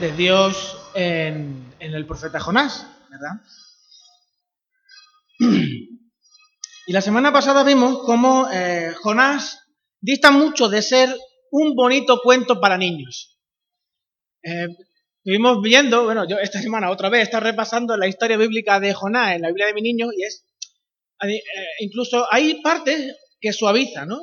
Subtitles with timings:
[0.00, 3.40] de Dios en, el profeta Jonás, ¿verdad?
[6.86, 9.60] Y la semana pasada vimos cómo eh, Jonás
[10.00, 11.14] dista mucho de ser
[11.52, 13.38] un bonito cuento para niños.
[14.42, 14.66] Eh,
[15.18, 19.36] estuvimos viendo, bueno, yo esta semana otra vez está repasando la historia bíblica de Jonás
[19.36, 20.46] en la Biblia de mi niño y es,
[21.28, 21.42] eh,
[21.80, 24.18] incluso hay partes que suavizan, ¿no?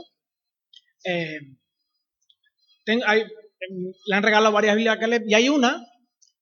[1.05, 1.39] Eh,
[3.60, 5.86] le han regalado varias Biblias a Caleb y hay una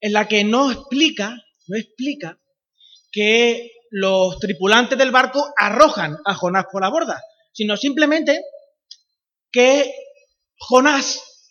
[0.02, 1.36] en la que no explica,
[1.68, 2.40] no explica
[3.12, 7.22] que los tripulantes del barco arrojan a Jonás por la borda,
[7.54, 8.44] sino simplemente
[9.52, 9.94] que
[10.58, 11.50] Jonás,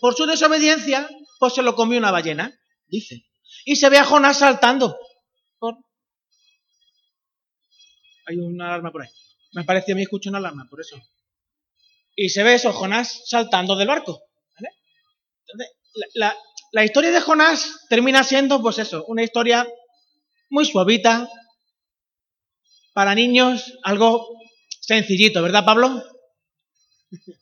[0.00, 2.56] por su desobediencia, pues se lo comió una ballena,
[2.86, 3.26] dice.
[3.64, 4.96] Y se ve a Jonás saltando.
[8.26, 9.08] Hay una alarma por ahí.
[9.52, 10.96] Me parece a mí escucho una alarma, por eso.
[12.16, 14.22] Y se ve eso, Jonás saltando del barco.
[16.14, 19.66] la, historia de Jonás termina siendo, pues eso, una historia
[20.50, 21.28] muy suavita,
[22.92, 24.38] para niños, algo
[24.80, 26.02] sencillito, ¿verdad, Pablo?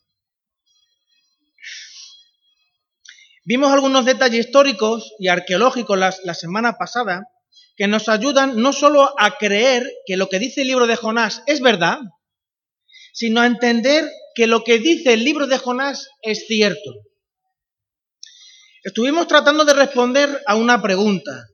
[3.45, 7.27] Vimos algunos detalles históricos y arqueológicos la, la, semana pasada
[7.75, 11.43] que nos ayudan no solo a creer que lo que dice el libro de Jonás
[11.45, 11.99] es verdad,
[13.13, 16.91] sino a entender que lo que dice el libro de Jonás es cierto.
[18.83, 21.47] Estuvimos tratando de responder a una pregunta.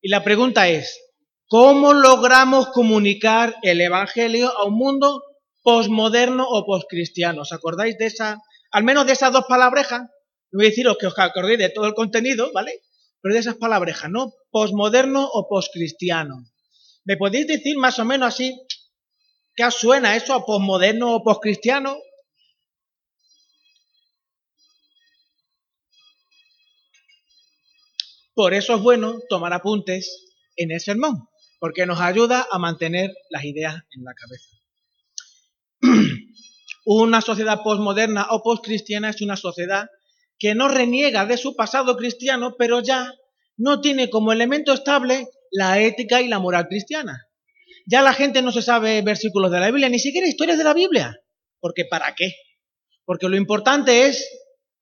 [0.00, 0.98] Y la pregunta es,
[1.46, 5.22] ¿cómo logramos comunicar el Evangelio a un mundo
[5.62, 7.42] posmoderno o poscristiano?
[7.42, 8.38] ¿Os acordáis de esa,
[8.72, 10.00] al menos de esas dos palabrejas?
[10.00, 12.80] No voy a deciros que os acordéis de todo el contenido, ¿vale?
[13.20, 14.32] Pero de esas palabrejas, ¿no?
[14.50, 16.46] Posmoderno o poscristiano.
[17.04, 18.58] ¿Me podéis decir más o menos así
[19.60, 21.98] qué suena eso a posmoderno o poscristiano?
[28.34, 33.44] Por eso es bueno tomar apuntes en el sermón, porque nos ayuda a mantener las
[33.44, 34.56] ideas en la cabeza.
[36.86, 39.90] Una sociedad postmoderna o postcristiana es una sociedad
[40.38, 43.12] que no reniega de su pasado cristiano, pero ya
[43.58, 47.29] no tiene como elemento estable la ética y la moral cristiana.
[47.86, 50.74] Ya la gente no se sabe versículos de la Biblia, ni siquiera historias de la
[50.74, 51.20] Biblia.
[51.60, 52.34] Porque ¿para qué?
[53.04, 54.28] Porque lo importante es,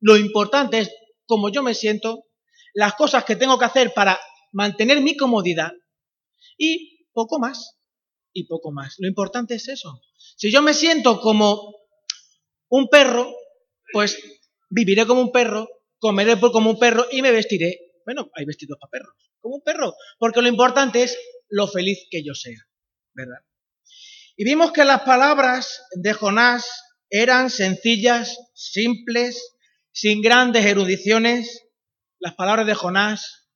[0.01, 0.95] lo importante es
[1.27, 2.25] cómo yo me siento
[2.75, 4.19] las cosas que tengo que hacer para
[4.53, 5.73] mantener mi comodidad
[6.57, 7.79] y poco más,
[8.33, 8.97] y poco más.
[8.99, 10.01] Lo importante es eso.
[10.37, 11.75] Si yo me siento como
[12.69, 13.35] un perro,
[13.93, 14.19] pues
[14.71, 17.79] viviré como un perro, comeré como un perro y me vestiré.
[18.05, 22.23] Bueno, hay vestidos para perros, como un perro, porque lo importante es lo feliz que
[22.23, 22.59] yo sea,
[24.37, 26.67] Y vimos que las palabras de Jonás
[27.11, 29.57] eran sencillas, simples,
[29.93, 31.65] sin grandes erudiciones,
[32.21, 33.49] las palabras de Jonás,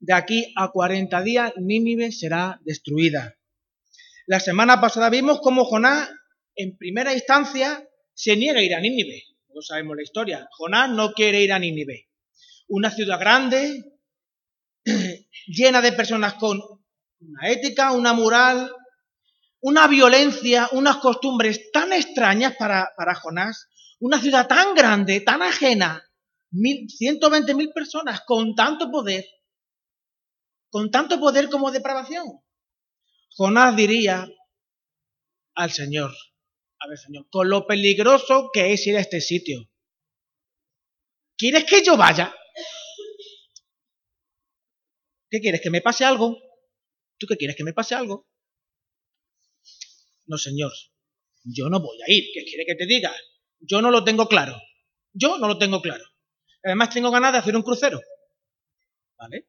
[0.00, 3.36] de aquí a 40 días Nínive será destruida.
[4.26, 6.10] La semana pasada vimos cómo Jonás,
[6.54, 9.24] en primera instancia, se niega a ir a Nínive.
[9.54, 10.48] No sabemos la historia.
[10.52, 12.08] Jonás no quiere ir a Nínive.
[12.68, 13.98] Una ciudad grande,
[15.46, 16.60] llena de personas con
[17.20, 18.70] una ética, una moral,
[19.60, 23.68] una violencia, unas costumbres tan extrañas para, para Jonás.
[24.00, 26.08] Una ciudad tan grande, tan ajena
[26.50, 29.24] 120 mil personas con tanto poder,
[30.70, 32.26] con tanto poder como depravación.
[33.30, 34.26] Jonás diría
[35.54, 36.12] al Señor,
[36.80, 39.68] a ver Señor, con lo peligroso que es ir a este sitio.
[41.36, 42.34] ¿Quieres que yo vaya?
[45.30, 45.60] ¿Qué quieres?
[45.60, 46.36] ¿Que me pase algo?
[47.18, 47.56] ¿Tú qué quieres?
[47.56, 48.26] ¿Que me pase algo?
[50.28, 50.72] No, Señor,
[51.42, 52.24] yo no voy a ir.
[52.32, 53.12] ¿Qué quiere que te diga?
[53.60, 54.56] Yo no lo tengo claro.
[55.12, 56.04] Yo no lo tengo claro.
[56.62, 58.00] Además tengo ganas de hacer un crucero.
[59.18, 59.48] ¿Vale?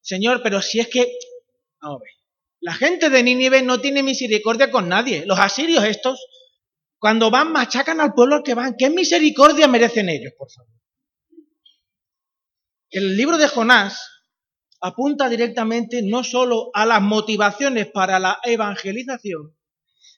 [0.00, 1.10] Señor, pero si es que...
[1.80, 2.12] Vamos a ver.
[2.60, 5.24] La gente de Nínive no tiene misericordia con nadie.
[5.24, 6.20] Los asirios estos,
[6.98, 8.76] cuando van, machacan al pueblo al que van.
[8.76, 10.72] ¿Qué misericordia merecen ellos, por favor?
[12.90, 14.15] El libro de Jonás
[14.86, 19.56] apunta directamente no solo a las motivaciones para la evangelización,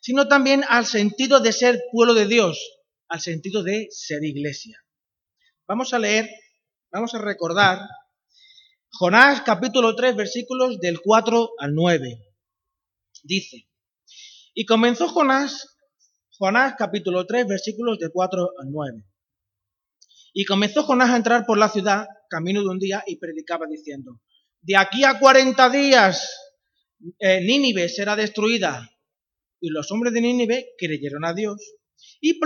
[0.02, 2.60] sino también al sentido de ser pueblo de Dios,
[3.08, 4.78] al sentido de ser iglesia.
[5.66, 6.28] Vamos a leer,
[6.92, 7.78] vamos a recordar
[8.90, 12.18] Jonás capítulo 3 versículos del 4 al 9.
[13.22, 13.68] Dice,
[14.52, 15.78] y comenzó Jonás,
[16.38, 19.02] Jonás capítulo 3 versículos del 4 al 9.
[20.34, 24.20] Y comenzó Jonás a entrar por la ciudad camino de un día y predicaba diciendo,
[24.62, 26.30] de aquí a 40 días
[27.18, 28.90] eh, Nínive será destruida.
[29.60, 31.60] Y los hombres de Nínive creyeron a Dios
[32.20, 32.38] y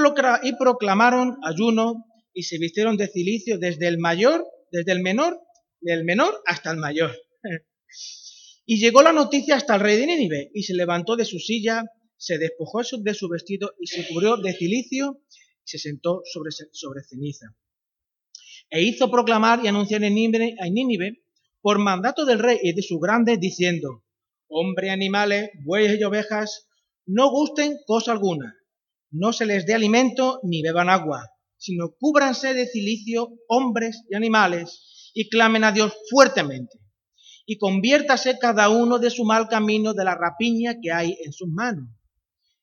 [0.59, 5.38] proclamaron ayuno y se vistieron de cilicio desde el mayor, desde el menor,
[5.81, 7.17] del menor hasta el mayor.
[8.64, 11.82] Y llegó la noticia hasta el rey de Nínive, y se levantó de su silla,
[12.17, 17.03] se despojó de su vestido y se cubrió de cilicio y se sentó sobre, sobre
[17.03, 17.47] ceniza.
[18.70, 21.25] E hizo proclamar y anunciar en Nínive,
[21.62, 24.05] por mandato del rey y de sus grandes, diciendo,
[24.49, 26.69] hombre, animales, bueyes y ovejas,
[27.06, 28.55] no gusten cosa alguna,
[29.11, 35.12] no se les dé alimento ni beban agua, sino cúbranse de cilicio hombres y animales
[35.14, 36.82] y clamen a Dios fuertemente
[37.47, 41.49] y conviértase cada uno de su mal camino de la rapiña que hay en sus
[41.49, 41.88] manos.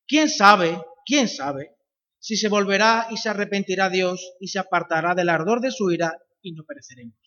[0.08, 1.76] ¿Quién sabe, quién sabe,
[2.20, 6.14] si se volverá y se arrepentirá Dios y se apartará del ardor de su ira
[6.42, 7.18] y no pereceremos?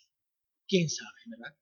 [0.66, 1.54] ¿Quién sabe, verdad?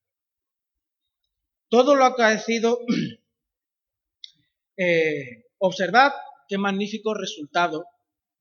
[1.70, 2.80] Todo lo acaecido,
[4.76, 6.12] eh, observad
[6.46, 7.86] qué magnífico resultado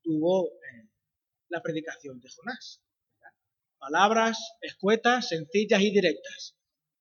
[0.01, 0.89] tuvo eh,
[1.47, 2.81] la predicación de Jonás.
[3.77, 6.59] Palabras escuetas, sencillas y directas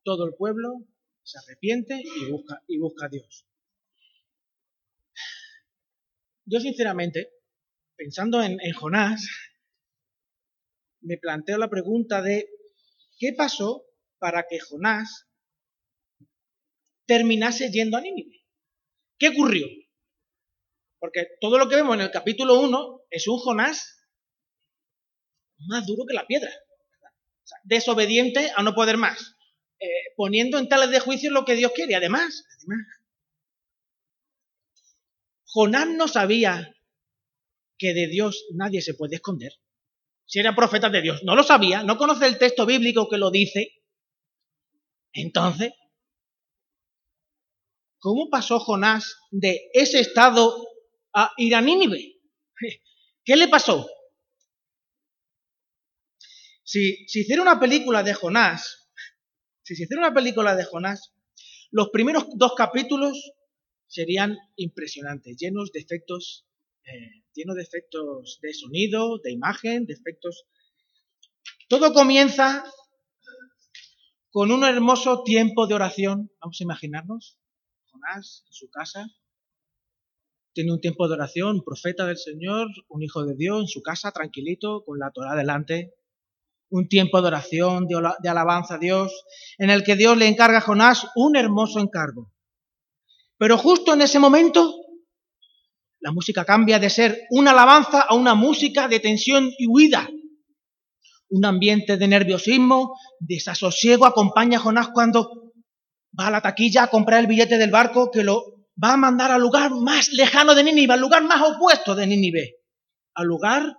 [0.08, 0.86] todo el pueblo
[1.22, 3.46] se arrepiente y busca, y busca a Dios.
[6.46, 7.30] Yo sinceramente,
[7.94, 9.28] pensando en, en Jonás,
[11.02, 12.48] me planteo la pregunta de
[13.18, 13.84] ¿qué pasó
[14.18, 15.27] para que Jonás
[17.08, 18.44] terminase yendo a Nínive?
[19.18, 19.66] ¿Qué ocurrió?
[21.00, 23.98] Porque todo lo que vemos en el capítulo 1 es un Jonás
[25.66, 26.52] más duro que la piedra.
[27.64, 29.34] desobediente a no poder más.
[29.80, 31.94] Eh, poniendo en tales de juicio lo que Dios quiere.
[31.94, 32.86] Además, además,
[35.46, 36.74] Jonás no sabía
[37.78, 39.52] que de Dios nadie se puede esconder.
[40.26, 43.30] Si era profeta de Dios, no lo sabía, no conoce el texto bíblico que lo
[43.30, 43.82] dice.
[45.12, 45.72] Entonces,
[47.98, 50.66] ¿cómo pasó Jonás de ese estado
[51.14, 52.16] a ir a Nínive?
[53.24, 53.88] ¿Qué le pasó?
[56.64, 58.90] Si, hiciera una película de Jonás,
[59.62, 61.14] si se hiciera una película de Jonás,
[61.70, 63.32] los primeros dos capítulos
[63.86, 66.46] serían impresionantes, llenos de efectos,
[66.84, 70.46] eh, llenos de efectos de sonido, de imagen, de efectos.
[71.68, 72.64] Todo comienza
[74.30, 76.30] con un hermoso tiempo de oración.
[76.40, 77.38] Vamos a imaginarnos.
[77.98, 79.06] Jonás en su casa.
[80.52, 84.12] Tiene un tiempo de oración, profeta del Señor, un hijo de Dios en su casa,
[84.12, 85.94] tranquilito, con la Torah delante
[86.70, 89.24] un tiempo de oración, de alabanza a Dios,
[89.56, 92.30] en el que Dios le encarga a Jonás un hermoso encargo.
[93.38, 94.74] Pero justo en ese momento,
[96.00, 100.10] la música cambia de ser una alabanza a una música de tensión y huida.
[101.30, 105.47] Un ambiente de nerviosismo, desasosiego acompaña a Jonás cuando
[106.18, 109.30] va a la taquilla a comprar el billete del barco que lo va a mandar
[109.30, 112.56] al lugar más lejano de Nínive, al lugar más opuesto de Nínive,
[113.14, 113.76] al lugar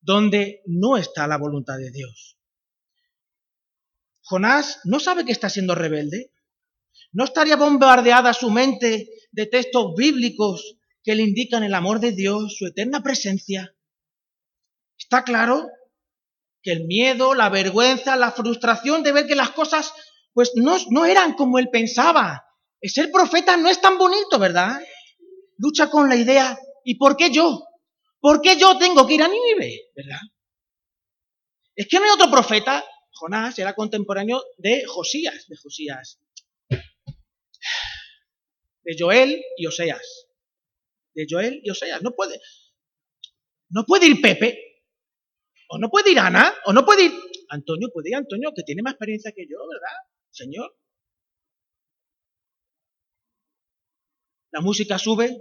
[0.00, 2.38] donde no está la voluntad de Dios.
[4.20, 6.32] Jonás no sabe que está siendo rebelde.
[7.12, 12.56] ¿No estaría bombardeada su mente de textos bíblicos que le indican el amor de Dios,
[12.56, 13.74] su eterna presencia?
[14.98, 15.68] Está claro
[16.62, 19.92] que el miedo, la vergüenza, la frustración de ver que las cosas
[20.34, 22.44] pues no, no eran como él pensaba.
[22.82, 24.78] Ser profeta no es tan bonito, ¿verdad?
[25.56, 27.62] Lucha con la idea, ¿y por qué yo?
[28.20, 29.90] ¿Por qué yo tengo que ir a Nínive?
[29.94, 30.20] ¿Verdad?
[31.76, 32.84] Es que no hay otro profeta.
[33.12, 36.18] Jonás era contemporáneo de Josías, de Josías.
[38.82, 40.26] De Joel y Oseas.
[41.14, 42.02] De Joel y Oseas.
[42.02, 42.40] No puede.
[43.70, 44.58] No puede ir Pepe.
[45.68, 46.54] O no puede ir Ana.
[46.66, 47.12] O no puede ir.
[47.50, 49.96] Antonio, puede ir Antonio, que tiene más experiencia que yo, ¿verdad?
[50.34, 50.76] Señor.
[54.50, 55.36] La música sube,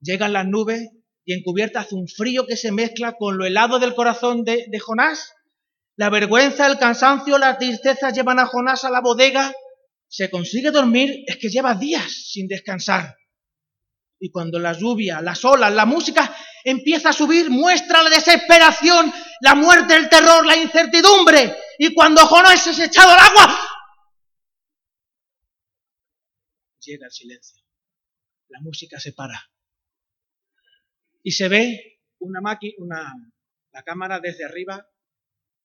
[0.00, 0.88] llegan las nubes,
[1.24, 5.34] y encubierta hace un frío que se mezcla con lo helado del corazón de, Jonás.
[5.96, 9.52] La vergüenza, el cansancio, la tristeza llevan a Jonás a la bodega.
[10.08, 13.16] Se consigue dormir, es que lleva días sin descansar.
[14.20, 19.54] Y cuando la lluvia, las olas, la música empieza a subir, muestra la desesperación, la
[19.54, 21.54] muerte, el terror, la incertidumbre.
[21.78, 23.67] Y cuando Jonás es echado al agua,
[26.88, 27.62] llega el silencio.
[28.48, 29.38] La música se para
[31.22, 33.32] y se ve una máquina, una,
[33.72, 34.88] la cámara desde arriba,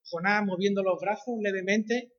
[0.03, 2.11] Jonás moviendo los brazos levemente,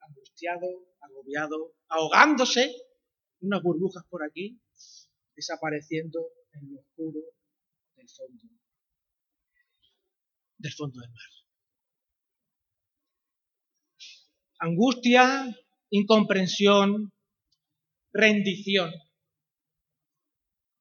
[0.00, 0.66] angustiado,
[1.00, 2.70] agobiado, ahogándose,
[3.40, 4.60] unas burbujas por aquí,
[5.34, 6.20] desapareciendo
[6.52, 7.20] en lo oscuro
[7.96, 8.44] del fondo,
[10.58, 11.22] del fondo del mar.
[14.60, 15.56] Angustia,
[15.90, 17.12] incomprensión,
[18.12, 18.92] rendición,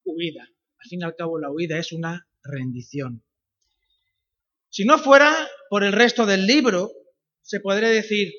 [0.04, 0.44] huida.
[0.44, 3.24] Al fin y al cabo, la huida es una rendición.
[4.70, 5.34] Si no fuera
[5.70, 6.92] por el resto del libro,
[7.42, 8.34] se podría decir,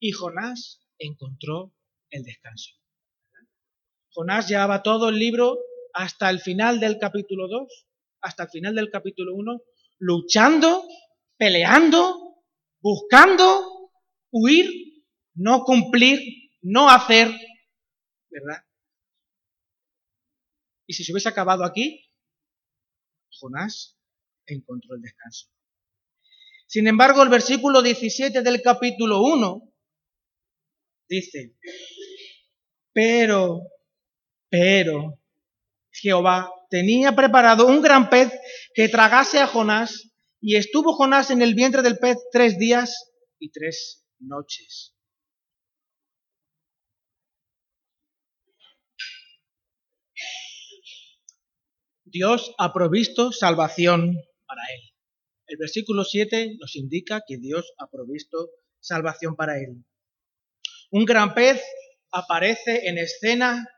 [0.00, 1.74] y Jonás encontró
[2.10, 2.70] el descanso.
[4.10, 5.58] Jonás llevaba todo el libro
[5.92, 7.86] hasta el final del capítulo 2,
[8.22, 9.60] hasta el final del capítulo 1,
[9.98, 10.84] luchando,
[11.36, 12.42] peleando,
[12.80, 13.90] buscando
[14.30, 16.20] huir, no cumplir,
[16.62, 17.30] no hacer,
[18.40, 18.64] ¿verdad?
[20.86, 22.10] Y si se hubiese acabado aquí,
[23.30, 23.98] Jonás
[24.46, 25.48] encontró el descanso.
[26.66, 29.72] Sin embargo, el versículo 17 del capítulo 1
[31.08, 31.56] dice,
[32.92, 33.60] pero,
[34.48, 35.20] pero,
[35.90, 38.32] Jehová tenía preparado un gran pez
[38.74, 43.50] que tragase a Jonás, y estuvo Jonás en el vientre del pez tres días y
[43.50, 44.95] tres noches.
[52.16, 54.90] Dios ha provisto salvación para él.
[55.48, 59.84] El versículo 7 nos indica que Dios ha provisto salvación para él.
[60.90, 61.62] Un gran pez
[62.10, 63.68] aparece en escena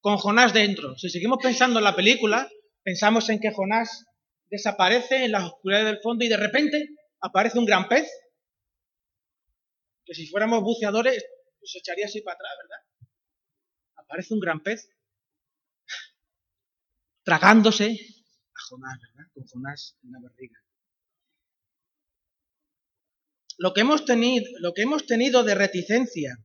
[0.00, 0.98] con Jonás dentro.
[0.98, 2.50] Si seguimos pensando en la película,
[2.82, 4.04] pensamos en que Jonás
[4.50, 8.06] desaparece en la oscuridad del fondo y de repente aparece un gran pez
[10.04, 11.24] que si fuéramos buceadores
[11.62, 13.10] se echaría así para atrás, ¿verdad?
[13.96, 14.86] Aparece un gran pez
[17.26, 17.86] tragándose
[18.54, 19.30] a Jonás, ¿verdad?
[19.34, 20.62] Con Jonás en la barriga.
[23.58, 26.38] Lo que hemos tenido, de reticencia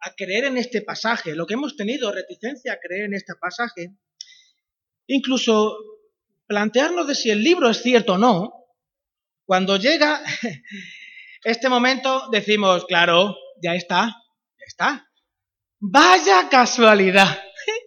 [0.00, 3.96] a creer en este pasaje, lo que hemos tenido reticencia a creer en este pasaje,
[5.08, 5.76] incluso
[6.46, 8.52] plantearnos de si el libro es cierto o no,
[9.44, 10.22] cuando llega
[11.44, 15.10] este momento decimos, claro, ya está, ya está.
[15.80, 17.42] Vaya casualidad.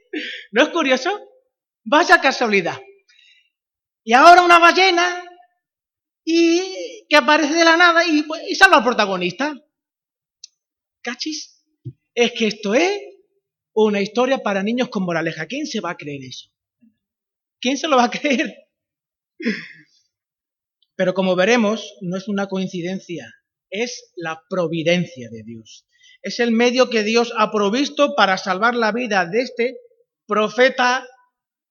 [0.52, 1.35] ¿No es curioso?
[1.86, 2.80] Vaya casualidad.
[4.04, 5.24] Y ahora una ballena
[6.24, 9.54] y que aparece de la nada y, pues, y salva al protagonista.
[11.02, 11.64] ¿Cachis?
[12.16, 13.02] Es que esto es
[13.74, 15.46] una historia para niños con moraleja.
[15.46, 16.50] ¿Quién se va a creer eso?
[17.62, 18.54] ¿Quién se lo va a creer?
[20.96, 23.32] Pero como veremos, no es una coincidencia,
[23.70, 25.86] es la providencia de Dios.
[26.22, 29.78] Es el medio que Dios ha provisto para salvar la vida de este
[30.26, 31.06] profeta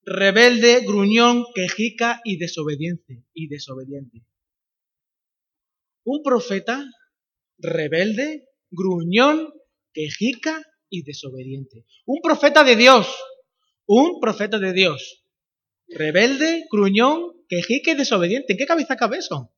[0.05, 3.25] rebelde, gruñón, quejica y desobediente.
[3.33, 4.25] Y desobediente.
[6.03, 6.85] Un profeta
[7.57, 9.53] rebelde, gruñón,
[9.93, 11.85] quejica y desobediente.
[12.05, 13.07] Un profeta de Dios.
[13.87, 15.23] Un profeta de Dios.
[15.87, 18.53] Rebelde, gruñón, quejica y desobediente.
[18.53, 19.53] ¿En qué cabeza cabe eso?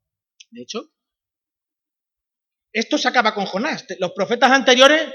[0.52, 0.94] De hecho,
[2.72, 3.86] esto se acaba con Jonás.
[4.00, 5.12] Los profetas anteriores,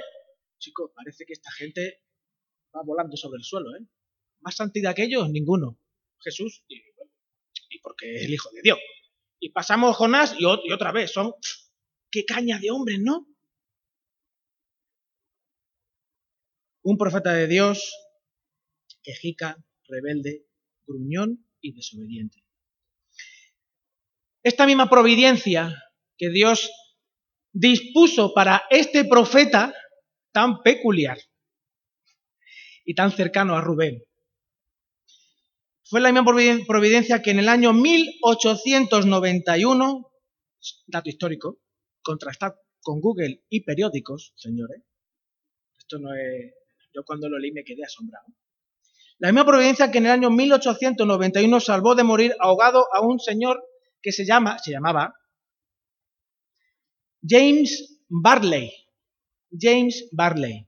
[0.58, 2.02] chicos, parece que esta gente
[2.74, 3.86] va volando sobre el suelo, ¿eh?
[4.42, 5.78] Más santidad que ellos, ninguno.
[6.20, 6.80] Jesús, y,
[7.82, 8.78] porque es el Hijo de Dios.
[9.40, 11.32] Y pasamos Jonás y, otra vez, son,
[12.11, 13.26] qué caña de hombres, ¿no?
[16.82, 17.92] Un profeta de Dios,
[19.02, 20.46] quejica, rebelde,
[20.87, 22.44] gruñón y desobediente.
[24.42, 25.72] Esta misma providencia
[26.16, 26.70] que Dios
[27.52, 29.75] dispuso para este profeta
[30.32, 31.18] tan peculiar
[32.84, 34.02] y tan cercano a Rubén,
[35.92, 36.25] fue la misma
[36.66, 40.11] providencia que en el año 1891,
[40.87, 41.58] dato histórico,
[42.02, 44.80] contrastado con Google y periódicos, señores,
[45.76, 46.54] esto no es,
[46.94, 48.25] yo cuando lo leí me quedé asombrado.
[49.18, 53.62] La misma providencia que en el año 1891 salvó de morir ahogado a un señor
[54.00, 55.14] que se llama, se llamaba
[57.22, 58.72] James Barley.
[59.50, 60.66] James Barley.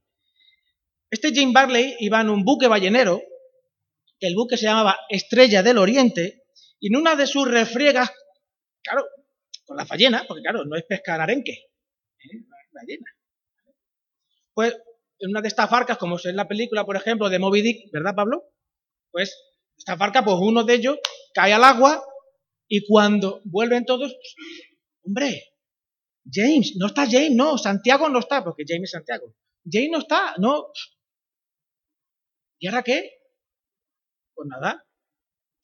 [1.08, 3.22] Este James Barley iba en un buque ballenero
[4.20, 6.44] el buque se llamaba Estrella del Oriente,
[6.80, 8.10] y en una de sus refriegas,
[8.82, 9.06] claro,
[9.64, 12.44] con la ballena, porque claro, no es pescar arenque, ¿eh?
[12.72, 13.06] ballena.
[14.52, 14.76] Pues
[15.18, 18.14] en una de estas barcas, como es la película, por ejemplo, de Moby Dick, ¿verdad,
[18.14, 18.52] Pablo?
[19.10, 19.36] Pues
[19.76, 20.98] esta barca, pues uno de ellos
[21.32, 22.04] cae al agua
[22.68, 24.16] y cuando vuelven todos,
[25.02, 25.54] hombre,
[26.30, 29.34] James, no está James, no, Santiago no está, porque James es Santiago.
[29.70, 30.68] James no está, no.
[32.58, 33.12] ¿Y ahora qué?
[34.34, 34.84] Pues nada,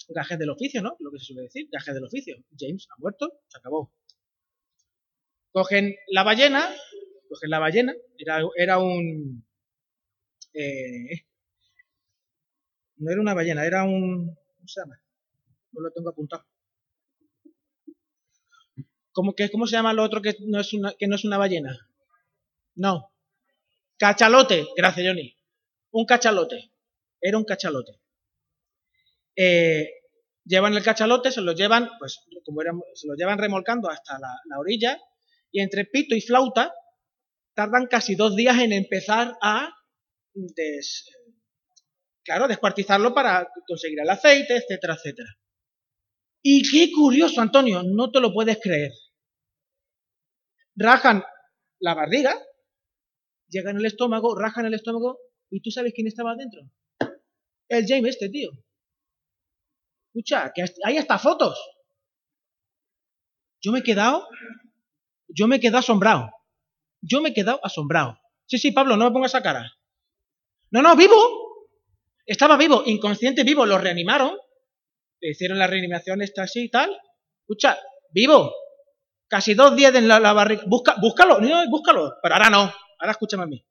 [0.09, 0.97] gajes del oficio, ¿no?
[1.01, 2.37] Lo que se suele decir, gajes del oficio.
[2.59, 3.93] James ha muerto, se acabó.
[5.53, 6.69] Cogen la ballena,
[7.29, 9.45] cogen la ballena, era, era un...
[10.53, 11.27] Eh,
[12.97, 14.35] no era una ballena, era un...
[14.57, 15.01] ¿Cómo se llama?
[15.73, 16.45] No lo tengo apuntado.
[19.13, 21.39] ¿Cómo, que, ¿Cómo se llama lo otro que no, es una, que no es una
[21.39, 21.89] ballena?
[22.77, 23.13] No.
[23.97, 25.37] Cachalote, gracias Johnny.
[25.91, 26.71] Un cachalote.
[27.21, 28.01] Era un cachalote.
[29.37, 29.89] Eh,
[30.45, 32.61] llevan el cachalote, se lo llevan, pues, como
[32.95, 34.99] se lo llevan remolcando hasta la, orilla,
[35.51, 36.73] y entre pito y flauta
[37.55, 39.75] tardan casi dos días en empezar a
[42.25, 45.29] claro, descuartizarlo para conseguir el aceite, etcétera, etcétera.
[46.43, 48.93] Y qué curioso, Antonio, no te lo puedes creer.
[50.77, 51.23] Rajan
[51.81, 52.35] la barriga,
[53.49, 55.19] llegan al estómago, rajan el estómago,
[55.51, 56.63] y tú sabes quién estaba adentro.
[57.69, 58.51] El James, este tío.
[60.13, 61.59] Escucha, que hay hasta fotos.
[63.63, 64.27] Yo me he quedado,
[65.29, 66.31] yo me he quedado asombrado.
[67.01, 68.19] Yo me he quedado asombrado.
[68.47, 69.73] Sí, sí, Pablo, no me pongas esa cara.
[70.71, 71.17] No, no, vivo.
[72.27, 74.37] Estaba vivo, inconsciente vivo, lo reanimaron.
[75.21, 76.91] Le hicieron la reanimación esta así y tal.
[77.43, 77.79] Escucha,
[78.11, 78.53] vivo.
[79.29, 80.63] Casi dos días en la, barriga.
[80.67, 82.15] Busca, búscalo, no, búscalo.
[82.21, 82.73] Pero ahora no.
[82.99, 83.65] Ahora escúchame a mí.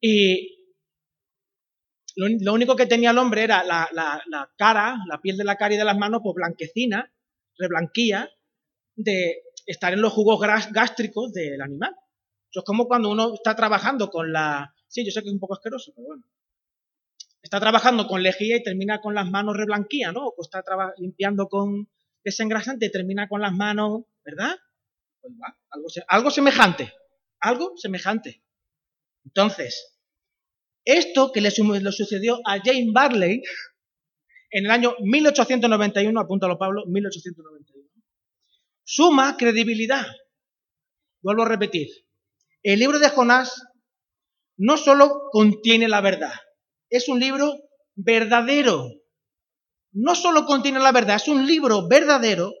[0.00, 0.61] Y
[2.16, 5.78] lo, único que tenía el hombre era la, cara, la piel de la cara y
[5.78, 7.12] de las manos, pues blanquecina,
[7.56, 8.30] reblanquía,
[8.94, 10.40] de estar en los jugos
[10.72, 11.94] gástricos del animal.
[12.50, 14.74] Eso es como cuando uno está trabajando con la...
[14.88, 16.24] Sí, yo sé que es un poco asqueroso, pero bueno.
[17.42, 20.26] Está trabajando con lejía y termina con las manos reblanquía, ¿no?
[20.26, 20.62] O está
[20.98, 21.88] limpiando con
[22.22, 24.56] desengrasante y termina con las manos, ¿verdad?
[25.20, 25.34] Pues
[25.70, 26.92] algo, algo semejante.
[27.40, 28.44] Algo semejante.
[29.24, 29.91] Entonces,
[30.84, 33.42] esto que le, sucedió a Jane Barley
[34.50, 37.88] en el año 1891, apúntalo Pablo, 1891,
[38.84, 40.06] suma credibilidad.
[41.22, 41.88] Vuelvo a repetir,
[42.62, 43.62] el libro de Jonás
[44.56, 46.34] no solo contiene la verdad,
[46.90, 47.54] es un libro
[47.94, 48.88] verdadero.
[49.94, 52.52] No solo contiene la verdad, es un libro verdadero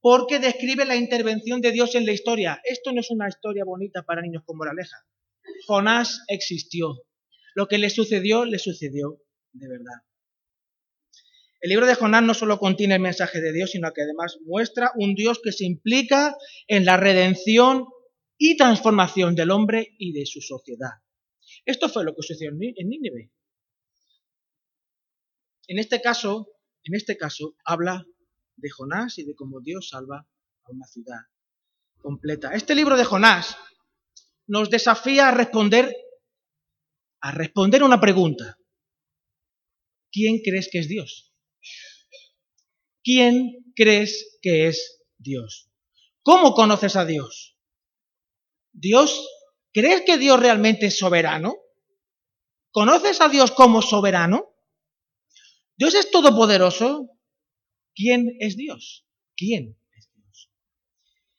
[0.00, 2.60] porque describe la intervención de Dios en la historia.
[2.64, 4.96] Esto no es una historia bonita para niños con moraleja.
[5.66, 6.94] Jonás existió.
[7.58, 10.04] Lo que le sucedió, le sucedió de verdad.
[11.60, 14.92] El libro de Jonás no solo contiene el mensaje de Dios, sino que además muestra
[14.94, 16.36] un Dios que se implica
[16.68, 17.88] en la redención
[18.36, 21.02] y transformación del hombre y de su sociedad.
[21.64, 23.32] Esto fue lo que sucedió en Nínive.
[25.66, 26.52] En este caso,
[26.84, 28.06] en este caso, habla
[28.54, 30.28] de Jonás y de cómo Dios salva
[30.62, 31.22] a una ciudad
[32.00, 32.54] completa.
[32.54, 33.56] Este libro de Jonás
[34.46, 35.92] nos desafía a responder
[37.20, 38.58] a responder una pregunta.
[40.10, 41.32] ¿Quién crees que es Dios?
[43.02, 45.70] ¿Quién crees que es Dios?
[46.22, 47.56] ¿Cómo conoces a Dios?
[48.72, 49.28] Dios,
[49.72, 51.56] ¿crees que Dios realmente es soberano?
[52.70, 54.54] ¿Conoces a Dios como soberano?
[55.76, 57.08] ¿Dios es todopoderoso?
[57.94, 59.06] ¿Quién es Dios?
[59.36, 60.50] ¿Quién es Dios?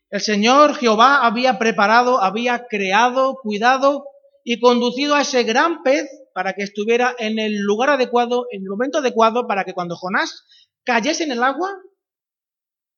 [0.10, 4.09] El Señor Jehová había preparado, había creado, cuidado
[4.52, 8.68] y conducido a ese gran pez para que estuviera en el lugar adecuado, en el
[8.68, 10.44] momento adecuado, para que cuando Jonás
[10.84, 11.70] cayese en el agua,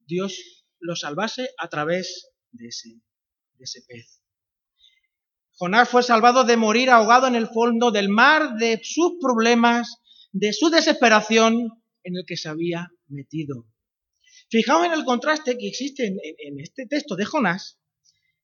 [0.08, 2.92] Dios lo salvase a través de ese,
[3.56, 4.22] de ese pez.
[5.58, 9.98] Jonás fue salvado de morir ahogado en el fondo del mar, de sus problemas,
[10.32, 13.68] de su desesperación en el que se había metido.
[14.50, 17.78] Fijaos en el contraste que existe en, este texto de Jonás,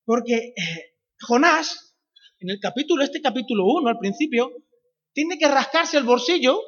[0.04, 1.87] porque eh, Jonás,
[2.40, 4.52] en el capítulo, este capítulo 1 al principio,
[5.14, 6.60] tiene que rascarse el bolsillo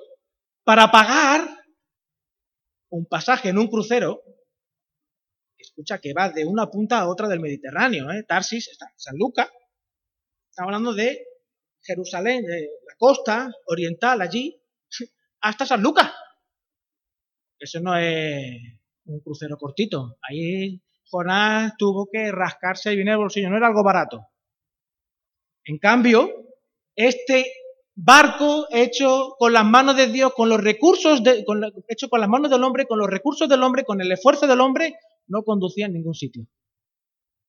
[0.63, 1.47] para pagar
[2.89, 4.21] un pasaje en un crucero,
[5.57, 8.23] escucha que va de una punta a otra del Mediterráneo, ¿eh?
[8.27, 9.49] Tarsis, está San Lucas,
[10.59, 11.25] Estamos hablando de
[11.81, 14.61] Jerusalén, de la costa oriental allí,
[15.39, 16.11] hasta San Lucas.
[17.57, 18.57] Eso no es
[19.05, 20.17] un crucero cortito.
[20.21, 24.27] Ahí Jonás tuvo que rascarse y viene el bolsillo, no era algo barato.
[25.69, 26.31] En cambio,
[26.95, 27.45] este
[27.93, 31.45] barco hecho con las manos de Dios, con los recursos, de,
[31.87, 34.61] hecho con las manos del hombre, con los recursos del hombre, con el esfuerzo del
[34.61, 34.95] hombre,
[35.27, 36.47] no conducía a ningún sitio.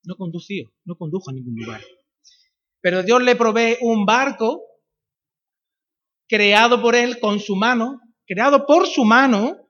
[0.04, 1.80] No conducía, no condujo a ningún lugar.
[2.82, 4.66] Pero Dios le provee un barco
[6.28, 9.66] creado por él con su mano, creado por su mano,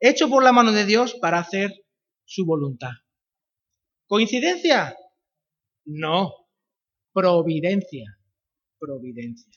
[0.00, 1.72] hecho por la mano de Dios para hacer
[2.26, 2.92] su voluntad.
[4.06, 4.94] ¿Coincidencia?
[5.86, 6.43] No.
[7.14, 8.18] Providencia.
[8.78, 9.52] Providencia.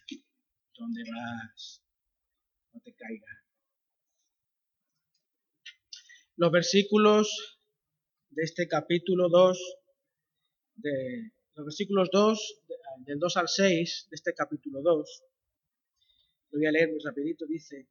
[0.78, 1.84] ¿Dónde vas?
[2.72, 3.38] No te caigas.
[6.36, 7.60] Los versículos
[8.30, 9.58] de este capítulo 2
[10.76, 12.63] de los versículos 2,
[13.00, 15.24] del 2 al 6 de este capítulo 2,
[16.52, 17.88] lo voy a leer muy rapidito, dice,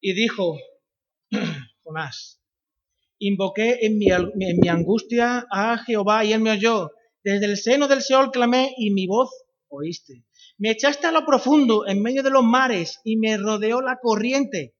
[0.00, 0.56] y dijo
[1.82, 2.41] Jonás,
[3.26, 6.90] invoqué en mi, en mi angustia a Jehová y él me oyó,
[7.24, 9.30] desde el seno del Seol clamé y mi voz
[9.68, 10.24] oíste.
[10.58, 14.76] Me echaste a lo profundo, en medio de los mares, y me rodeó la corriente.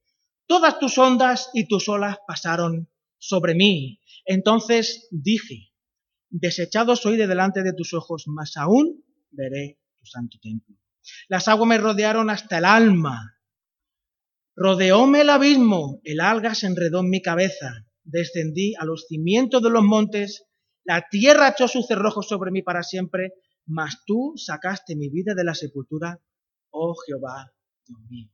[0.46, 4.00] Todas tus ondas y tus olas pasaron sobre mí.
[4.24, 5.72] Entonces dije,
[6.28, 10.76] desechado soy de delante de tus ojos, mas aún veré tu santo templo.
[11.28, 13.38] Las aguas me rodearon hasta el alma.
[14.54, 17.86] Rodeóme el abismo, el alga se enredó en mi cabeza.
[18.04, 20.44] Descendí a los cimientos de los montes,
[20.84, 23.32] la tierra echó sus cerrojos sobre mí para siempre,
[23.66, 26.20] mas tú sacaste mi vida de la sepultura,
[26.70, 27.52] oh Jehová,
[27.86, 28.28] Dios mío.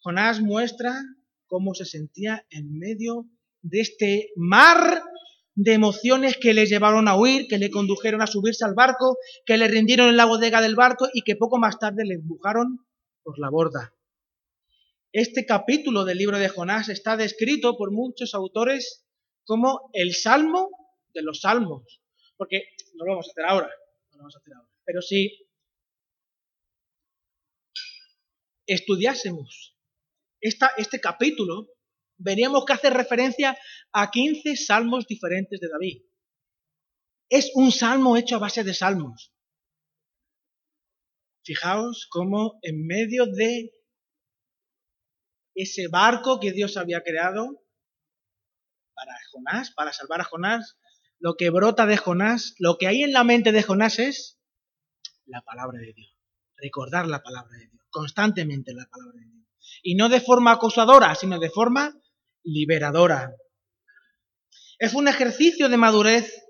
[0.00, 1.02] Jonás muestra
[1.46, 3.26] cómo se sentía en medio
[3.62, 5.02] de este mar
[5.54, 9.56] de emociones que le llevaron a huir, que le condujeron a subirse al barco, que
[9.56, 12.86] le rindieron en la bodega del barco y que poco más tarde le empujaron
[13.24, 13.92] por la borda.
[15.12, 19.06] Este capítulo del libro de Jonás está descrito por muchos autores
[19.44, 20.68] como el salmo
[21.14, 22.02] de los salmos,
[22.36, 23.70] porque no lo vamos a hacer ahora,
[24.10, 25.48] no lo vamos a hacer ahora, pero si
[28.66, 29.74] estudiásemos
[30.40, 31.68] esta, este capítulo,
[32.18, 33.56] veríamos que hace referencia
[33.92, 36.02] a 15 salmos diferentes de David.
[37.30, 39.32] Es un salmo hecho a base de salmos.
[41.44, 43.72] Fijaos cómo en medio de
[45.62, 47.64] ese barco que Dios había creado
[48.94, 50.78] para Jonás, para salvar a Jonás,
[51.18, 54.38] lo que brota de Jonás, lo que hay en la mente de Jonás es
[55.26, 56.16] la palabra de Dios.
[56.56, 59.46] Recordar la palabra de Dios, constantemente la palabra de Dios.
[59.82, 61.92] Y no de forma acosadora, sino de forma
[62.44, 63.34] liberadora.
[64.78, 66.44] Es un ejercicio de madurez,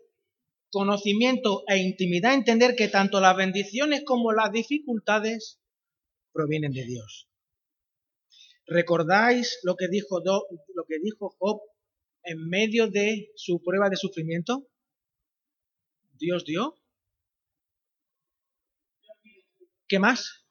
[0.71, 5.61] conocimiento e intimidad entender que tanto las bendiciones como las dificultades
[6.33, 7.28] provienen de Dios.
[8.69, 11.63] ¿Recordáis lo que dijo, lo que dijo Job
[12.23, 14.69] en medio de su prueba de sufrimiento?
[16.19, 16.75] Dios dio.
[19.89, 20.45] ¿Qué más?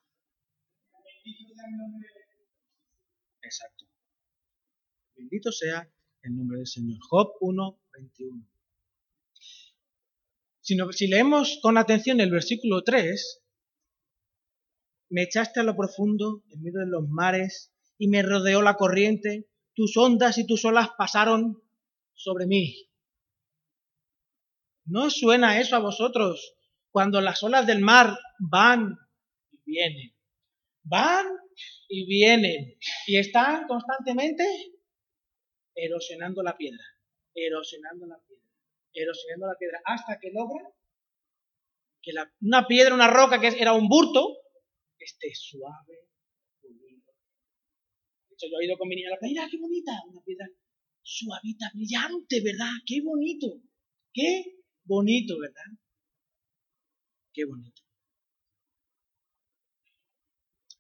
[3.44, 3.86] Exacto.
[5.16, 5.88] Bendito sea
[6.24, 6.98] el nombre del Señor.
[7.08, 8.48] Job 1, 21.
[10.62, 13.44] Si, si leemos con atención el versículo 3,
[15.10, 19.50] me echaste a lo profundo, en medio de los mares, y me rodeó la corriente,
[19.74, 21.64] tus ondas y tus olas pasaron
[22.14, 22.90] sobre mí.
[24.86, 26.56] ¿No suena eso a vosotros
[26.92, 28.98] cuando las olas del mar van
[29.52, 30.16] y vienen?
[30.84, 31.26] Van
[31.90, 34.46] y vienen y están constantemente
[35.76, 36.84] erosionando la piedra,
[37.34, 38.46] erosionando la piedra,
[38.94, 40.64] erosionando la piedra, hasta que logra
[42.02, 44.38] que una piedra, una roca que era un burto,
[44.98, 46.08] esté suave,
[48.46, 50.48] yo he ido con mi niña a la playa, qué bonita, una piedra
[51.02, 52.74] suavita, brillante, ¿verdad?
[52.86, 53.48] Qué bonito,
[54.14, 55.72] qué bonito, ¿verdad?
[57.34, 57.82] Qué bonito.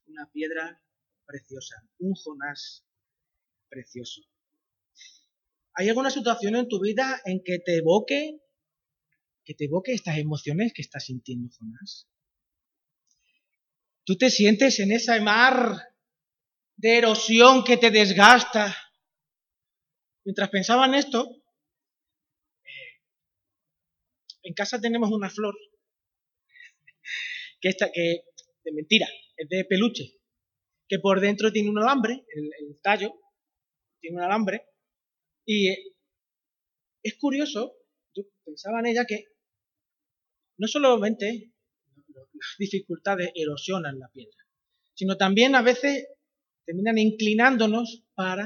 [0.06, 0.82] Una piedra
[1.26, 2.86] preciosa, un Jonás
[3.70, 4.22] precioso.
[5.74, 8.41] ¿Hay alguna situación en tu vida en que te evoque,
[9.43, 12.08] que te evoque estas emociones que estás sintiendo, Jonás?
[14.04, 15.97] Tú te sientes en esa mar
[16.78, 18.76] de erosión que te desgasta.
[20.24, 21.28] Mientras pensaba en esto,
[22.63, 23.02] eh,
[24.44, 25.56] en casa tenemos una flor
[27.60, 28.22] que, está, que
[28.63, 30.20] de mentira, es de peluche,
[30.88, 33.13] que por dentro tiene un alambre, el tallo
[34.00, 34.68] tiene un alambre,
[35.46, 35.70] y
[37.02, 37.74] es curioso,
[38.13, 39.26] yo pensaba en ella que
[40.58, 41.54] no solamente
[42.34, 44.38] las dificultades erosionan la piedra,
[44.94, 46.06] sino también a veces
[46.68, 48.46] terminan inclinándonos para,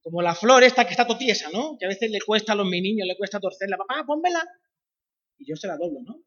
[0.00, 1.76] como la flor esta que está totiesa, ¿no?
[1.76, 4.46] Que a veces le cuesta a los mi niños, le cuesta torcerla, papá, pónmela,
[5.36, 6.22] y yo se la doblo, ¿no?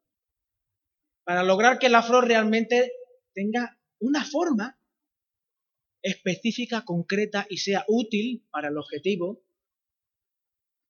[1.24, 2.92] Para lograr que la flor realmente
[3.34, 4.78] tenga una forma
[6.02, 9.42] específica, concreta y sea útil para el objetivo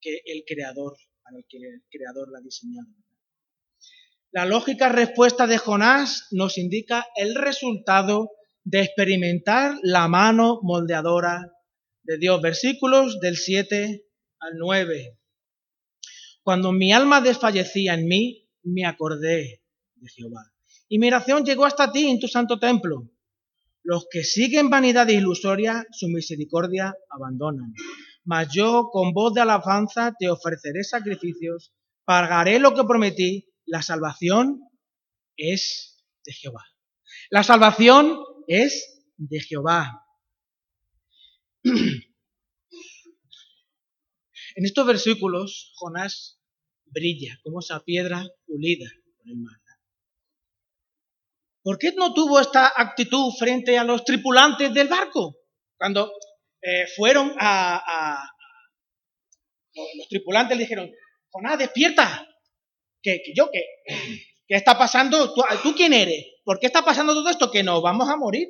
[0.02, 2.90] que el creador, para el que el creador la ha diseñado.
[4.32, 8.32] La lógica respuesta de Jonás nos indica el resultado
[8.64, 11.52] de experimentar la mano moldeadora
[12.04, 12.42] de Dios.
[12.42, 14.06] Versículos del 7
[14.40, 15.20] al 9.
[16.42, 19.64] Cuando mi alma desfallecía en mí, me acordé
[19.96, 20.52] de Jehová.
[20.88, 23.10] Y mi oración llegó hasta ti en tu santo templo.
[23.84, 27.74] Los que siguen vanidad ilusoria, su misericordia abandonan
[28.26, 31.74] mas yo con voz de alabanza te ofreceré sacrificios,
[32.06, 34.62] pagaré lo que prometí, la salvación
[35.36, 36.64] es de Jehová.
[37.30, 40.06] La salvación es de Jehová.
[44.56, 46.40] En estos versículos, Jonás
[46.86, 49.64] brilla como esa piedra pulida por el mar.
[51.64, 55.38] ¿Por qué no tuvo esta actitud frente a los tripulantes del barco?
[55.78, 56.12] Cuando
[56.62, 58.30] eh, fueron a,
[59.98, 60.92] Los tripulantes le dijeron,
[61.30, 62.28] Jonás, despierta.
[63.02, 63.66] ¿Qué, yo qué?
[64.46, 65.34] ¿Qué está pasando?
[65.34, 66.26] ¿Tú, quién eres?
[66.44, 67.52] ¿Por qué está pasando todo esto?
[67.52, 68.50] Que nos vamos a morir.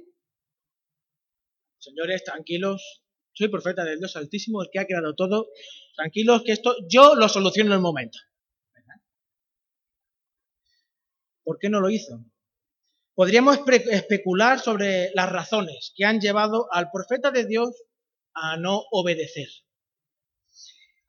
[1.79, 3.03] Señores, tranquilos.
[3.33, 5.47] Soy profeta del Dios Altísimo, el que ha creado todo.
[5.95, 8.19] Tranquilos que esto yo lo soluciono en el momento.
[11.43, 12.23] ¿Por qué no lo hizo?
[13.15, 13.59] Podríamos
[13.91, 17.69] especular sobre las razones que han llevado al profeta de Dios
[18.33, 19.47] a no obedecer,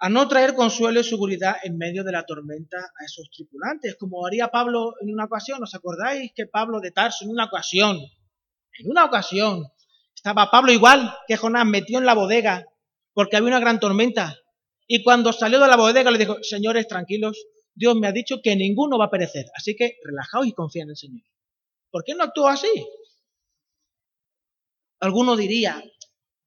[0.05, 4.27] a no traer consuelo y seguridad en medio de la tormenta a esos tripulantes, como
[4.27, 5.63] haría Pablo en una ocasión.
[5.63, 9.65] ¿Os acordáis que Pablo de Tarso en una ocasión, en una ocasión,
[10.15, 12.67] estaba Pablo igual que Jonás metió en la bodega
[13.15, 14.37] porque había una gran tormenta?
[14.87, 17.43] Y cuando salió de la bodega le dijo, señores, tranquilos,
[17.75, 20.91] Dios me ha dicho que ninguno va a perecer, así que relajaos y confía en
[20.91, 21.23] el Señor.
[21.91, 22.69] ¿Por qué no actúa así?
[25.01, 25.83] Alguno diría,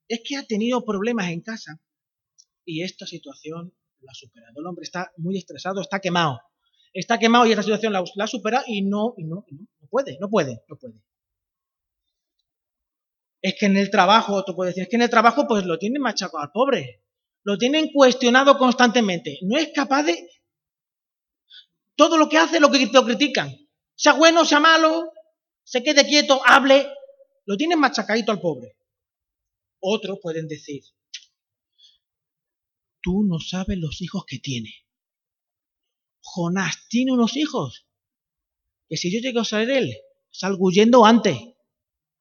[0.08, 1.82] es que ha tenido problemas en casa
[2.68, 4.60] y esta situación la ha superado.
[4.60, 6.40] El hombre está muy estresado, está quemado.
[6.94, 9.88] Está quemado y esta situación la, ha superado y no, y no, y no, no
[9.88, 11.02] puede, no puede, no puede.
[13.42, 15.80] Es que en el trabajo, tú puedes decir, es que en el trabajo pues lo
[15.80, 17.04] tienen machacado al pobre.
[17.44, 19.40] Lo tienen cuestionado constantemente.
[19.44, 20.30] No es capaz de...
[21.96, 23.56] Todo lo que hace lo que lo critican.
[23.96, 25.12] Sea bueno, sea malo,
[25.64, 26.88] se quede quieto, hable,
[27.46, 28.76] lo tienen machacadito al pobre.
[29.80, 30.84] Otros pueden decir,
[33.08, 34.86] tú no sabes los hijos que tiene.
[36.20, 37.88] Jonás tiene unos hijos
[38.90, 39.96] que si yo llego a ser él,
[40.30, 41.38] salgo huyendo antes.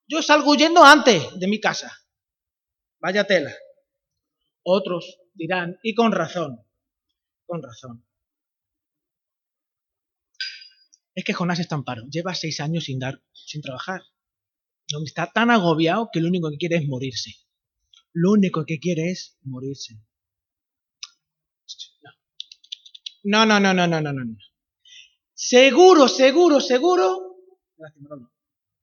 [0.06, 1.92] Yo salgo huyendo antes de mi casa.
[3.00, 3.52] Vaya tela.
[4.62, 6.64] Otros dirán, y con razón,
[7.46, 8.06] con razón.
[11.16, 12.02] Es que Jonás está en paro.
[12.08, 14.02] Lleva seis años sin dar, sin trabajar.
[15.04, 17.32] Está tan agobiado que lo único que quiere es morirse.
[18.12, 19.98] Lo único que quiere es morirse.
[23.26, 24.36] No, no, no, no, no, no, no.
[25.34, 27.36] Seguro, seguro, seguro,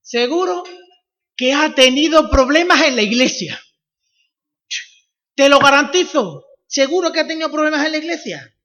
[0.01, 0.63] seguro
[1.36, 3.60] que ha tenido problemas en la iglesia.
[5.36, 6.45] Te lo garantizo.
[6.67, 8.58] Seguro que ha tenido problemas en la iglesia.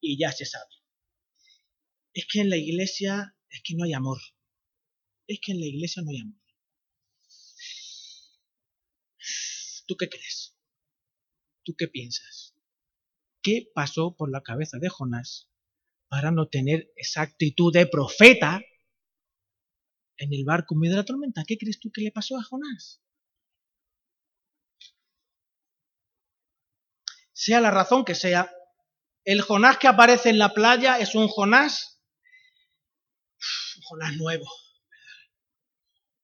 [0.00, 0.78] Y ya se sabe
[2.18, 4.18] es que en la iglesia es que no hay amor.
[5.28, 6.40] Es que en la iglesia no hay amor.
[9.86, 10.56] ¿Tú qué crees?
[11.62, 12.37] ¿Tú qué piensas?
[13.42, 15.50] ¿Qué pasó por la cabeza de Jonás
[16.08, 18.60] para no tener esa actitud de profeta
[20.16, 21.44] en el barco medio de la tormenta?
[21.46, 23.02] ¿Qué crees tú que le pasó a Jonás?
[27.32, 28.50] Sea la razón que sea,
[29.24, 31.98] el Jonás que aparece en la playa es un Jonás
[33.78, 34.46] un Jonás nuevo.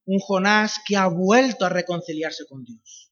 [0.06, 3.03] Un Jonás que ha vuelto a reconciliarse con Dios.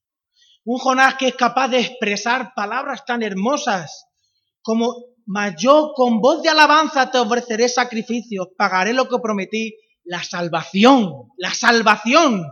[0.64, 4.06] Un Jonás que es capaz de expresar palabras tan hermosas
[4.62, 4.94] como,
[5.26, 9.76] mas yo con voz de alabanza te ofreceré sacrificios, pagaré lo que prometí.
[10.04, 12.44] La salvación, la salvación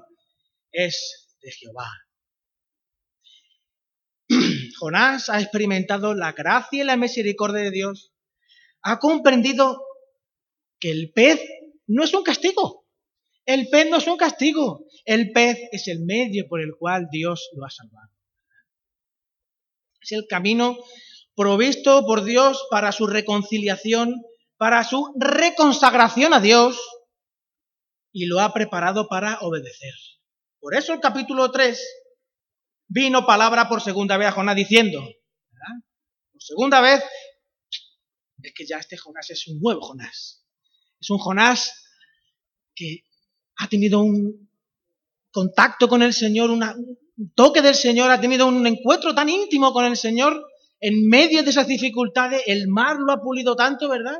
[0.70, 1.90] es de Jehová.
[4.78, 8.12] Jonás ha experimentado la gracia y la misericordia de Dios.
[8.82, 9.82] Ha comprendido
[10.78, 11.40] que el pez
[11.88, 12.79] no es un castigo.
[13.46, 14.86] El pez no es un castigo.
[15.04, 18.10] El pez es el medio por el cual Dios lo ha salvado.
[20.00, 20.78] Es el camino
[21.34, 24.22] provisto por Dios para su reconciliación,
[24.56, 26.78] para su reconsagración a Dios
[28.12, 29.94] y lo ha preparado para obedecer.
[30.60, 31.82] Por eso el capítulo 3
[32.88, 35.00] vino palabra por segunda vez a Jonás diciendo,
[36.32, 37.02] por segunda vez,
[38.42, 40.44] es que ya este Jonás es un nuevo Jonás.
[41.00, 41.84] Es un Jonás
[42.74, 43.04] que
[43.60, 44.48] ha tenido un
[45.30, 46.64] contacto con el Señor, un
[47.34, 50.44] toque del Señor, ha tenido un encuentro tan íntimo con el Señor
[50.80, 52.42] en medio de esas dificultades.
[52.46, 54.18] El mar lo ha pulido tanto, ¿verdad?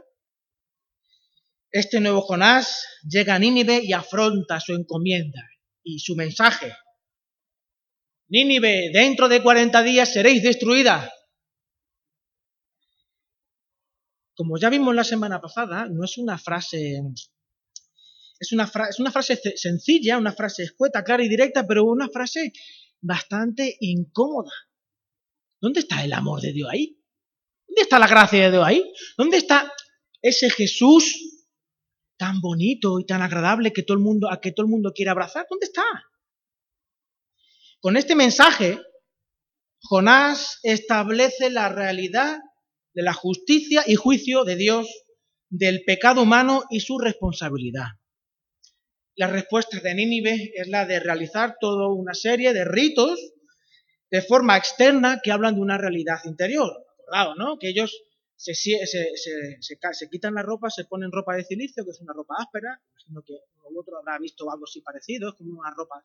[1.71, 5.43] Este nuevo Jonás llega a Nínive y afronta su encomienda
[5.83, 6.75] y su mensaje.
[8.29, 11.11] Nínive, dentro de 40 días seréis destruida.
[14.41, 17.03] como ya vimos la semana pasada, no es una frase.
[18.41, 22.53] Es una, es una frase sencilla, una frase escueta, clara y directa, pero una frase
[23.03, 24.51] bastante incómoda.
[25.61, 26.99] ¿Dónde está el amor de Dios ahí?
[27.69, 28.93] ¿Dónde está la gracia de Dios ahí?
[29.19, 29.71] ¿Dónde está
[30.23, 31.47] ese Jesús
[32.17, 35.11] tan bonito y tan agradable que todo el mundo, a que todo el mundo quiere
[35.11, 35.47] abrazar?
[35.49, 35.85] ¿Dónde está?
[37.81, 38.79] Con este mensaje,
[39.83, 42.39] Jonás establece la realidad
[42.95, 44.89] de la justicia y juicio de Dios,
[45.49, 48.00] del pecado humano y su responsabilidad.
[49.21, 53.21] La respuesta de Nínive es la de realizar toda una serie de ritos
[54.11, 56.87] de forma externa que hablan de una realidad interior.
[57.03, 57.59] Acordado, ¿no?
[57.59, 58.03] Que ellos
[58.35, 59.11] se, se, se,
[59.61, 63.23] se, quitan la ropa, se ponen ropa de silicio, que es una ropa áspera, imagino
[63.23, 63.35] que
[63.79, 66.03] otro habrá visto algo así parecido, como una ropa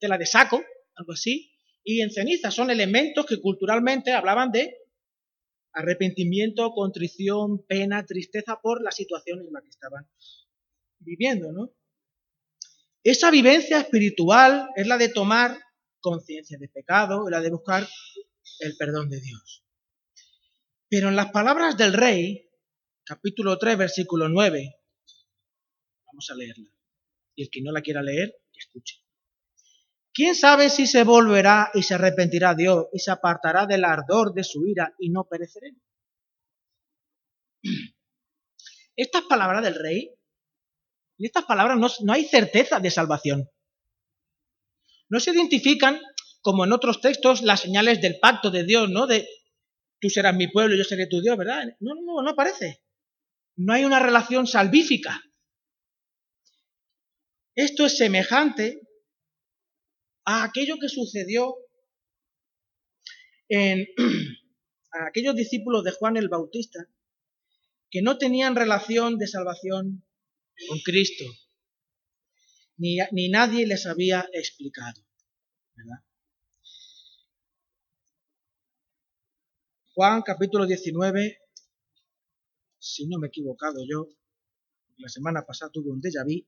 [0.00, 0.60] tela de saco,
[0.96, 1.52] algo así,
[1.84, 4.78] y en ceniza son elementos que culturalmente hablaban de
[5.74, 10.08] arrepentimiento, contrición, pena, tristeza por la situación en la que estaban
[10.98, 11.77] viviendo, ¿no?
[13.08, 15.58] Esa vivencia espiritual es la de tomar
[15.98, 17.88] conciencia de pecado, la de buscar
[18.58, 19.64] el perdón de Dios.
[20.90, 22.50] Pero en las palabras del rey,
[23.06, 24.74] capítulo 3, versículo 9,
[26.04, 26.70] vamos a leerla.
[27.34, 28.96] Y el que no la quiera leer, que escuche.
[30.12, 34.44] ¿Quién sabe si se volverá y se arrepentirá Dios y se apartará del ardor de
[34.44, 35.82] su ira y no pereceremos?
[38.96, 40.17] Estas palabras del rey,
[41.18, 43.50] en estas palabras no, hay certeza de salvación.
[45.08, 46.00] No se identifican,
[46.40, 49.06] como en otros textos, las señales del pacto de Dios, ¿no?
[49.06, 49.28] De
[50.00, 51.64] tú serás mi pueblo yo seré tu Dios, ¿verdad?
[51.80, 52.82] No, no, no, no aparece.
[53.56, 55.20] No hay una relación salvífica.
[57.56, 58.80] Esto es semejante
[60.24, 61.56] a aquello que sucedió
[63.48, 63.86] en
[64.92, 66.88] a aquellos discípulos de Juan el Bautista
[67.90, 70.07] que no tenían relación de salvación
[70.66, 71.24] con Cristo,
[72.76, 75.00] ni, ni nadie les había explicado.
[75.74, 76.02] ¿verdad?
[79.94, 81.38] Juan capítulo 19,
[82.78, 84.08] si no me he equivocado yo,
[84.96, 86.46] la semana pasada tuve un déjà vu,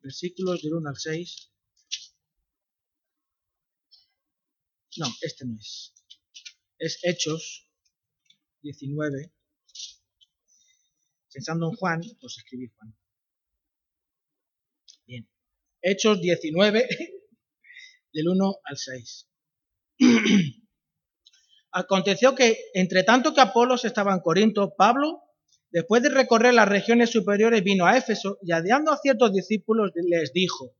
[0.00, 1.52] versículos del 1 al 6.
[4.98, 5.92] No, este no es.
[6.78, 7.68] Es Hechos
[8.62, 9.35] 19.
[11.36, 12.96] Pensando en Juan, pues escribí Juan.
[15.06, 15.28] Bien.
[15.82, 16.88] Hechos 19,
[18.14, 19.28] del 1 al 6.
[21.72, 25.24] Aconteció que, entre tanto que Apolos estaba en Corinto, Pablo,
[25.70, 30.32] después de recorrer las regiones superiores, vino a Éfeso y, adeando a ciertos discípulos, les
[30.32, 30.74] dijo,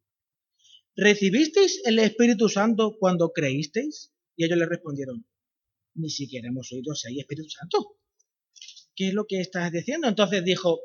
[0.97, 4.15] ¿recibisteis el Espíritu Santo cuando creísteis?
[4.35, 5.27] Y ellos le respondieron,
[5.97, 7.99] ni siquiera hemos oído si hay Espíritu Santo.
[8.97, 10.09] ¿Qué es lo que estás diciendo?
[10.09, 10.81] Entonces dijo,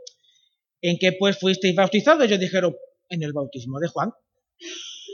[0.81, 2.25] ¿en qué pues fuisteis bautizados?
[2.25, 2.75] Ellos dijeron,
[3.09, 4.11] en el bautismo de Juan.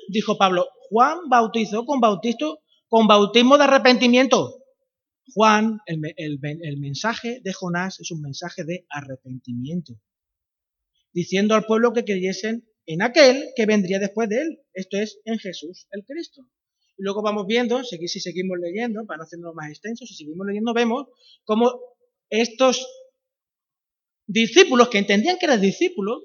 [0.09, 4.63] Dijo Pablo, Juan bautizó con bautismo, con bautismo de arrepentimiento.
[5.33, 6.39] Juan, el,
[6.79, 9.99] mensaje de Jonás es un mensaje de arrepentimiento,
[11.11, 15.37] diciendo al pueblo que creyesen en aquel que vendría después de él, esto es, en
[15.37, 16.47] Jesús el Cristo.
[16.95, 21.07] Luego vamos viendo, si seguimos leyendo, para no más extenso, si seguimos leyendo, vemos
[21.43, 21.73] cómo
[22.29, 22.85] estos
[24.27, 26.23] discípulos que entendían que eran discípulos,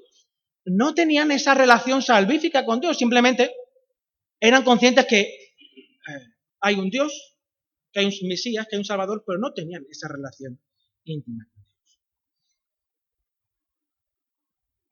[0.65, 3.53] no tenían esa relación salvífica con Dios, simplemente
[4.39, 5.29] eran conscientes que eh,
[6.59, 7.37] hay un Dios,
[7.91, 10.61] que hay un Mesías, que hay un Salvador, pero no tenían esa relación
[11.05, 11.99] íntima con Dios.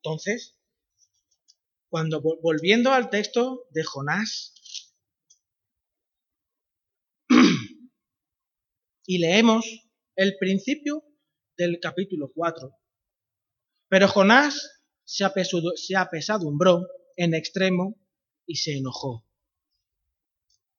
[0.04, 0.58] Entonces,
[1.90, 4.94] cuando volviendo al texto de Jonás,
[9.06, 11.04] y leemos el principio
[11.58, 12.72] del capítulo 4.
[13.90, 15.26] Pero Jonás se,
[15.76, 17.98] se apesadumbró en extremo
[18.46, 19.26] y se enojó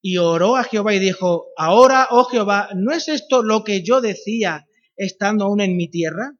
[0.02, 4.00] y oró a Jehová y dijo, ahora, oh Jehová, ¿no es esto lo que yo
[4.00, 4.66] decía
[4.96, 6.36] estando aún en mi tierra?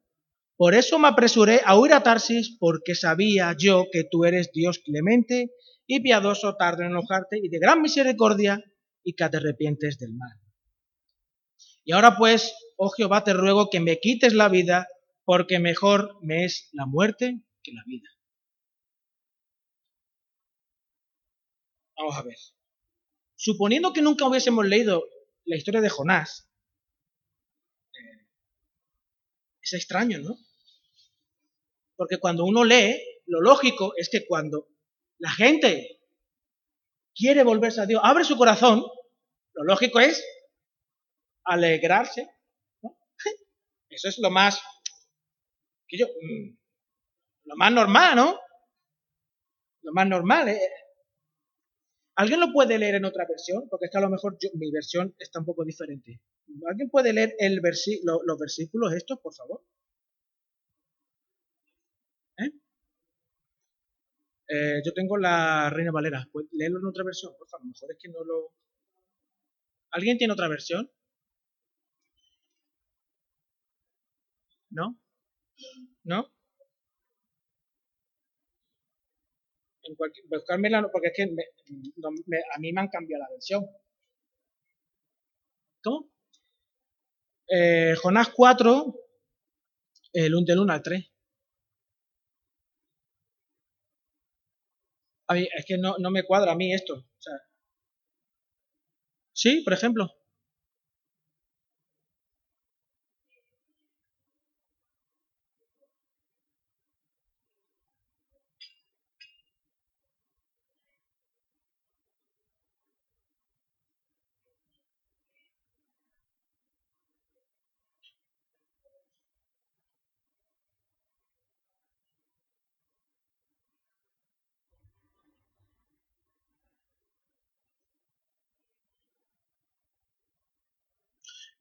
[0.57, 4.79] Por eso me apresuré a huir a Tarsis, porque sabía yo que tú eres Dios
[4.79, 5.51] clemente
[5.87, 8.61] y piadoso, tarde en enojarte y de gran misericordia,
[9.01, 10.37] y que te arrepientes del mal.
[11.85, 14.87] Y ahora pues, oh Jehová, te ruego que me quites la vida,
[15.25, 18.09] porque mejor me es la muerte que la vida.
[21.97, 22.37] Vamos a ver.
[23.35, 25.03] Suponiendo que nunca hubiésemos leído
[25.45, 26.49] la historia de Jonás,
[27.93, 28.25] eh,
[29.61, 30.37] es extraño, ¿no?
[31.95, 34.67] Porque cuando uno lee, lo lógico es que cuando
[35.17, 36.01] la gente
[37.15, 38.83] quiere volverse a Dios, abre su corazón,
[39.53, 40.23] lo lógico es
[41.43, 42.29] alegrarse.
[43.93, 44.59] Eso es lo más,
[45.91, 46.55] mm,
[47.45, 48.39] lo más normal, ¿no?
[49.83, 50.49] Lo más normal.
[50.49, 50.59] ¿eh?
[52.15, 53.67] ¿Alguien lo puede leer en otra versión?
[53.69, 56.21] Porque es que a lo mejor mi versión está un poco diferente.
[56.69, 59.63] ¿Alguien puede leer el los versículos estos, por favor?
[62.37, 62.51] ¿Eh?
[64.47, 64.81] ¿Eh?
[64.85, 66.27] yo tengo la Reina Valera.
[66.31, 67.33] ¿Puedes leerlo en otra versión?
[67.37, 68.53] Por favor, mejor es que no lo...
[69.91, 70.91] ¿Alguien tiene otra versión?
[74.73, 74.97] ¿No?
[76.03, 76.27] ¿No?
[79.83, 83.65] En cualquier, buscármela, porque es que a mí me han cambiado la versión.
[85.83, 86.09] ¿Cómo?
[87.49, 88.95] Eh, Jonás 4,
[90.13, 91.11] el 1 del 1 al 3.
[95.27, 96.93] A mí, es que no, no me cuadra a mí esto.
[96.95, 97.33] O sea,
[99.33, 100.09] sí, por ejemplo.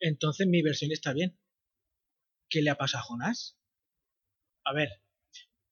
[0.03, 1.39] Entonces mi versión está bien.
[2.49, 3.59] ¿Qué le ha pasado a Jonás?
[4.65, 4.89] A ver,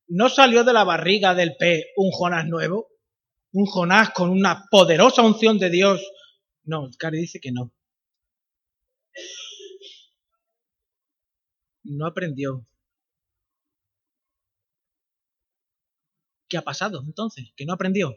[0.09, 2.89] ¿no salió de la barriga del P un Jonás nuevo?
[3.53, 6.01] ¿Un Jonás con una poderosa unción de Dios?
[6.65, 7.75] No, Cari dice que no.
[11.83, 12.67] No aprendió.
[16.49, 17.53] ¿Qué ha pasado entonces?
[17.57, 18.15] ¿Que no aprendió?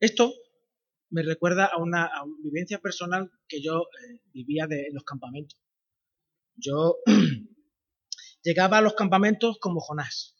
[0.00, 0.32] Esto
[1.12, 2.10] me recuerda a una,
[2.42, 5.58] vivencia personal que yo eh, vivía de, en los campamentos.
[6.56, 6.96] Yo
[8.42, 10.34] llegaba a los campamentos como Jonás.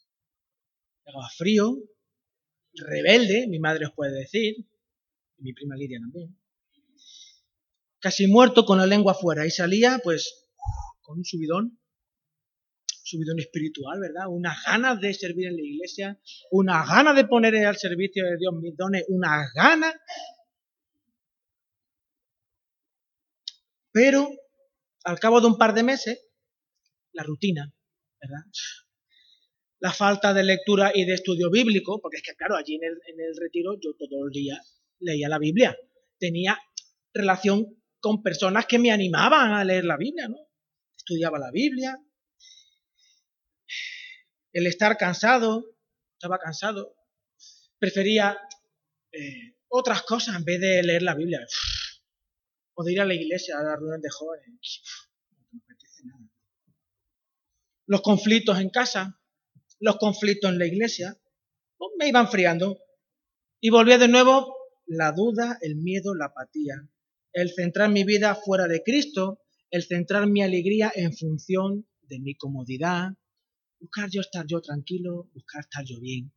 [1.05, 1.77] Llegaba frío,
[2.73, 4.57] rebelde, mi madre os puede decir,
[5.37, 6.39] y mi prima Lidia también.
[8.01, 10.49] Casi muerto con la lengua afuera y salía pues
[11.03, 11.79] con un subidón,
[12.87, 14.25] subidón espiritual, ¿verdad?
[14.29, 16.19] Unas ganas de servir en la iglesia,
[16.51, 19.93] una gana de poner al servicio de Dios mis dones, una gana
[23.93, 24.29] Pero
[25.05, 26.19] al cabo de un par de meses,
[27.13, 27.73] la rutina,
[28.21, 28.45] ¿verdad?
[29.81, 33.37] La falta de lectura y de estudio bíblico, porque es que, claro, allí en el,
[33.39, 34.61] retiro yo todo el día
[35.01, 35.77] leía la Biblia.
[36.19, 36.59] Tenía
[37.13, 40.37] relación con personas que me animaban a leer la Biblia, ¿no?
[40.97, 41.99] Estudiaba la Biblia.
[44.53, 45.77] El estar cansado,
[46.15, 46.95] estaba cansado.
[47.79, 48.39] Prefería
[49.11, 51.45] eh, otras cosas en vez de leer la Biblia
[52.75, 54.83] o de ir a la iglesia a la reunión de jóvenes.
[55.31, 56.31] No me apetece nada.
[57.87, 59.21] Los conflictos en casa,
[59.81, 61.19] los conflictos en la iglesia,
[61.77, 62.79] pues me iban friando.
[63.61, 64.55] Y volvía de nuevo
[64.87, 66.75] la duda, el miedo, la apatía.
[67.33, 72.35] El centrar mi vida fuera de Cristo, el centrar mi alegría en función de mi
[72.35, 73.13] comodidad,
[73.81, 76.33] buscar yo estar yo tranquilo, buscar estar yo bien.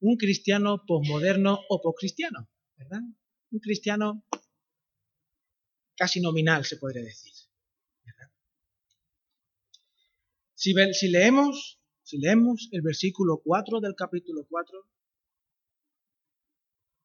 [0.00, 3.00] Un cristiano posmoderno o poscristiano, ¿verdad?
[3.56, 4.22] Un cristiano
[5.96, 7.32] casi nominal, se podría decir.
[10.54, 14.78] Si, leemos, si leemos el versículo 4 del capítulo 4,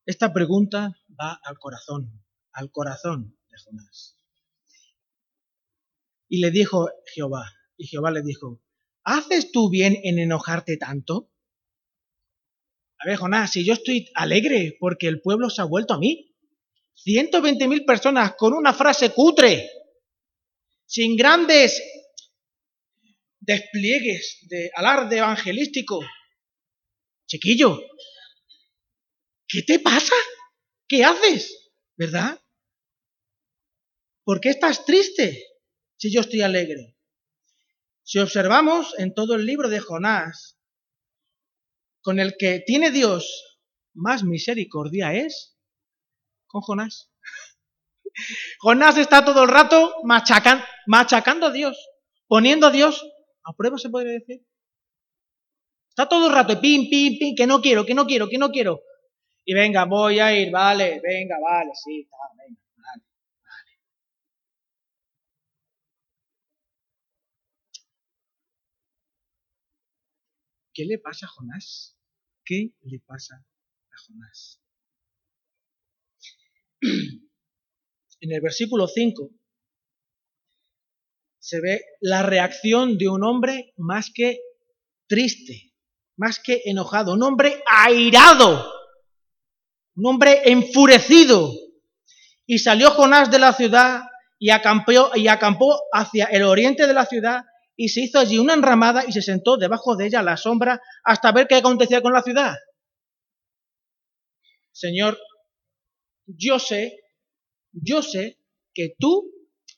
[0.06, 2.22] esta pregunta va al corazón,
[2.52, 4.18] al corazón de Jonás.
[6.28, 8.62] Y le dijo Jehová, y Jehová le dijo,
[9.04, 11.32] ¿haces tú bien en enojarte tanto?
[13.00, 16.31] A ver, Jonás, si yo estoy alegre porque el pueblo se ha vuelto a mí,
[17.06, 19.70] 120.000 personas con una frase cutre,
[20.86, 21.82] sin grandes
[23.40, 26.00] despliegues de alarde evangelístico.
[27.28, 27.80] Chiquillo,
[29.48, 30.16] ¿qué te pasa?
[30.88, 31.72] ¿Qué haces?
[31.96, 32.40] ¿Verdad?
[34.24, 35.44] ¿Por qué estás triste
[35.98, 36.98] si yo estoy alegre?
[38.04, 40.60] Si observamos en todo el libro de Jonás,
[42.02, 43.60] con el que tiene Dios
[43.94, 45.58] más misericordia es
[46.52, 47.10] con Jonás.
[48.60, 51.78] Jonás está todo el rato machacando a Dios,
[52.28, 53.06] poniendo a Dios
[53.44, 54.46] a prueba, se podría decir.
[55.90, 58.50] Está todo el rato, pim, pim, pim, que no quiero, que no quiero, que no
[58.52, 58.82] quiero.
[59.46, 63.04] Y venga, voy a ir, vale, venga, vale, sí, está, venga, vale,
[63.44, 63.72] vale.
[70.74, 71.98] ¿Qué le pasa a Jonás?
[72.46, 74.61] ¿Qué le pasa a Jonás?
[78.22, 79.30] en el versículo 5
[81.40, 84.40] se ve la reacción de un hombre más que
[85.08, 85.74] triste,
[86.16, 88.72] más que enojado, un hombre airado,
[89.96, 91.52] un hombre enfurecido.
[92.46, 94.04] Y salió Jonás de la ciudad
[94.38, 97.44] y acampó, y acampó hacia el oriente de la ciudad
[97.76, 100.80] y se hizo allí una enramada y se sentó debajo de ella a la sombra
[101.04, 102.56] hasta ver qué acontecía con la ciudad.
[104.72, 105.18] Señor,
[106.38, 107.04] yo sé,
[107.72, 108.38] yo sé
[108.74, 109.32] que tú,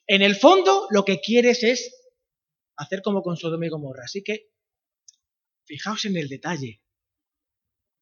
[0.08, 1.96] en el fondo, lo que quieres es
[2.76, 4.04] hacer como con Sodoma y Gomorra.
[4.06, 4.54] Así que
[5.66, 6.82] Fijaos en el detalle.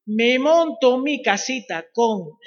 [0.05, 2.37] Me monto mi casita con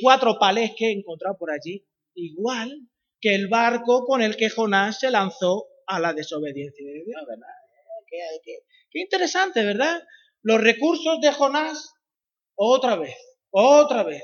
[0.00, 2.88] cuatro palés que he encontrado por allí, igual
[3.20, 7.48] que el barco con el que Jonás se lanzó a la desobediencia de Dios, ¿verdad?
[8.44, 10.02] Qué, interesante, ¿verdad?
[10.42, 11.94] Los recursos de Jonás,
[12.54, 13.16] otra vez,
[13.50, 14.22] otra vez.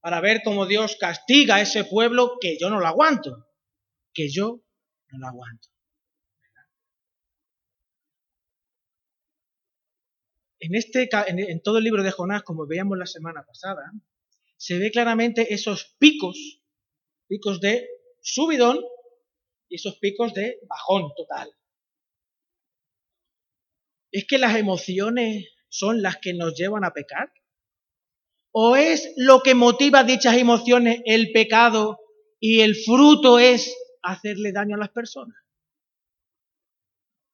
[0.00, 3.46] Para ver cómo Dios castiga a ese pueblo que yo no lo aguanto,
[4.12, 4.64] que yo
[5.08, 5.68] no lo aguanto.
[10.58, 13.82] En, este, en todo el libro de Jonás, como veíamos la semana pasada,
[14.56, 16.62] se ve claramente esos picos,
[17.26, 17.88] picos de
[18.20, 18.78] subidón
[19.68, 21.50] y esos picos de bajón total.
[24.12, 27.32] ¿Es que las emociones son las que nos llevan a pecar?
[28.52, 31.98] ¿O es lo que motiva dichas emociones el pecado
[32.38, 35.36] y el fruto es hacerle daño a las personas?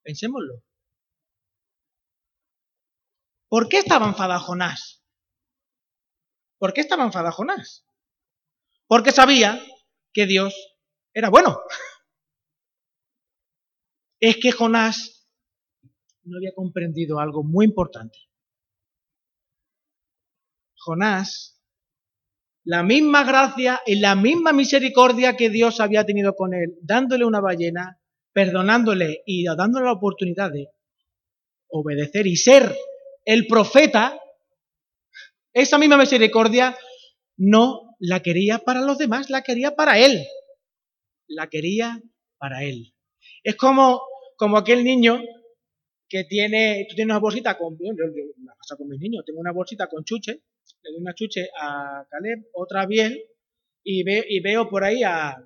[0.01, 0.63] Pensémoslo.
[3.49, 5.03] ¿Por qué estaba enfadado Jonás?
[6.57, 7.85] ¿Por qué estaba enfadado Jonás?
[8.87, 9.61] Porque sabía
[10.13, 10.53] que Dios
[11.13, 11.59] era bueno.
[14.21, 15.27] Es que Jonás
[16.23, 18.28] no había comprendido algo muy importante.
[20.79, 21.61] Jonás,
[22.63, 27.41] la misma gracia y la misma misericordia que Dios había tenido con él, dándole una
[27.41, 27.99] ballena,
[28.33, 30.69] perdonándole y dándole la oportunidad de
[31.69, 32.75] obedecer y ser
[33.25, 34.19] el profeta,
[35.53, 36.77] esa misma misericordia
[37.37, 40.25] no la quería para los demás, la quería para él.
[41.27, 42.01] La quería
[42.37, 42.93] para él.
[43.43, 44.01] Es como,
[44.35, 45.21] como aquel niño
[46.07, 49.87] que tiene, tú tienes una bolsita con, yo, yo, con mis niños, tengo una bolsita
[49.87, 50.41] con chuche,
[50.83, 53.17] le doy una chuche a Caleb, otra bien,
[53.83, 55.45] y, ve, y veo por ahí a, a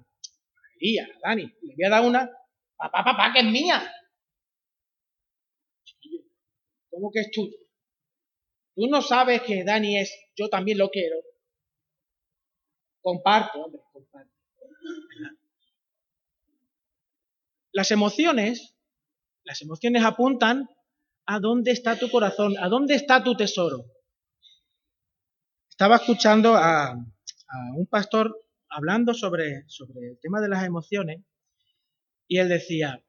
[1.24, 2.30] Dani, le voy a dar una,
[2.78, 3.92] papá, papá, que es mía.
[6.90, 7.58] ¿Cómo que es tuya?
[8.76, 11.16] Tú no sabes que Dani es, yo también lo quiero.
[13.02, 14.32] Comparte, hombre, comparte.
[17.72, 18.76] Las emociones,
[19.44, 20.70] las emociones apuntan
[21.26, 23.86] a dónde está tu corazón, a dónde está tu tesoro.
[25.74, 26.94] Estaba escuchando a,
[27.76, 31.24] un pastor hablando sobre, sobre el tema de las emociones
[32.28, 33.04] y él decía,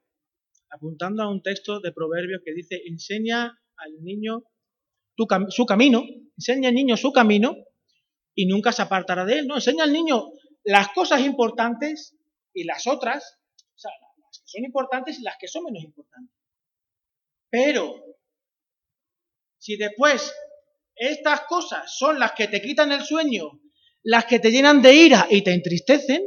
[0.71, 4.45] apuntando a un texto de Proverbios que dice, enseña al niño
[5.49, 6.05] su camino,
[6.35, 7.55] enseña al niño su camino
[8.33, 9.55] y nunca se apartará de él, ¿no?
[9.57, 10.31] Enseña al niño
[10.63, 12.17] las cosas importantes
[12.51, 13.37] y las otras,
[13.75, 16.35] o sea, las que son importantes y las que son menos importantes.
[17.47, 17.93] Pero,
[19.59, 20.33] si después
[20.95, 23.61] estas cosas son las que te quitan el sueño,
[24.03, 26.21] las que te llenan de ira y te entristecen,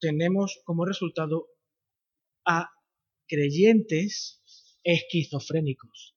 [0.00, 1.48] tenemos como resultado
[2.44, 2.70] a
[3.26, 4.42] creyentes
[4.82, 6.14] esquizofrénicos.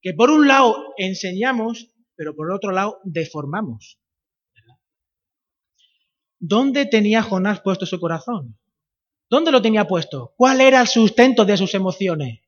[0.00, 4.00] Que por un lado enseñamos, pero por otro lado deformamos.
[6.40, 8.58] ¿Dónde tenía Jonás puesto su corazón?
[9.32, 10.34] ¿Dónde lo tenía puesto?
[10.36, 12.40] ¿Cuál era el sustento de sus emociones?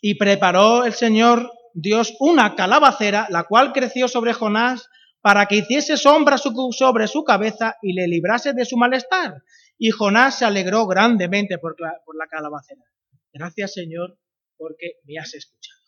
[0.00, 4.88] Y preparó el Señor Dios una calabacera, la cual creció sobre Jonás
[5.20, 9.42] para que hiciese sombra sobre su cabeza y le librase de su malestar.
[9.76, 12.86] Y Jonás se alegró grandemente por la, calabacera.
[13.34, 14.18] Gracias Señor
[14.56, 15.82] porque me has escuchado.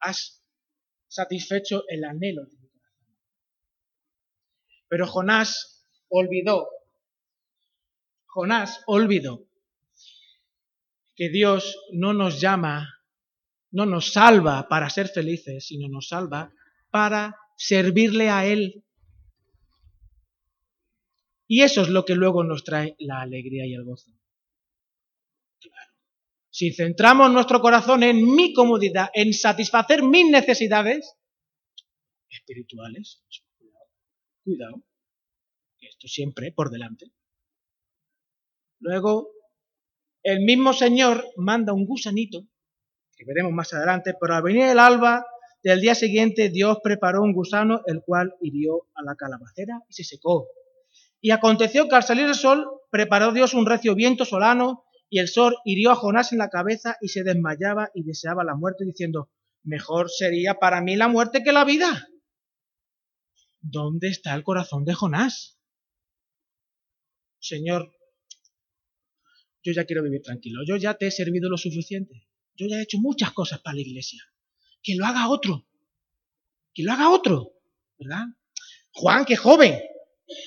[0.00, 0.42] Has
[1.06, 3.06] satisfecho el anhelo de mi corazón.
[4.88, 5.81] Pero Jonás
[6.12, 6.68] olvidó,
[8.26, 9.46] Jonás olvidó
[11.16, 12.88] que Dios no nos llama,
[13.70, 16.52] no nos salva para ser felices, sino nos salva
[16.90, 18.84] para servirle a Él
[21.54, 24.10] y eso es lo que luego nos trae la alegría y el gozo.
[25.60, 25.92] Claro.
[26.48, 31.14] Si centramos nuestro corazón en mi comodidad, en satisfacer mis necesidades
[32.30, 33.22] espirituales,
[34.44, 34.82] cuidado,
[35.82, 37.12] esto siempre por delante.
[38.80, 39.28] Luego,
[40.22, 42.42] el mismo Señor manda un gusanito,
[43.16, 45.26] que veremos más adelante, pero al venir el alba
[45.62, 50.04] del día siguiente Dios preparó un gusano, el cual hirió a la calabacera y se
[50.04, 50.48] secó.
[51.20, 55.28] Y aconteció que al salir el sol, preparó Dios un recio viento solano, y el
[55.28, 59.30] sol hirió a Jonás en la cabeza y se desmayaba y deseaba la muerte, diciendo,
[59.62, 62.08] mejor sería para mí la muerte que la vida.
[63.60, 65.61] ¿Dónde está el corazón de Jonás?
[67.42, 67.94] Señor,
[69.62, 72.82] yo ya quiero vivir tranquilo, yo ya te he servido lo suficiente, yo ya he
[72.82, 74.22] hecho muchas cosas para la iglesia.
[74.82, 75.68] Que lo haga otro,
[76.72, 77.52] que lo haga otro,
[77.98, 78.24] ¿verdad?
[78.92, 79.78] Juan, que joven,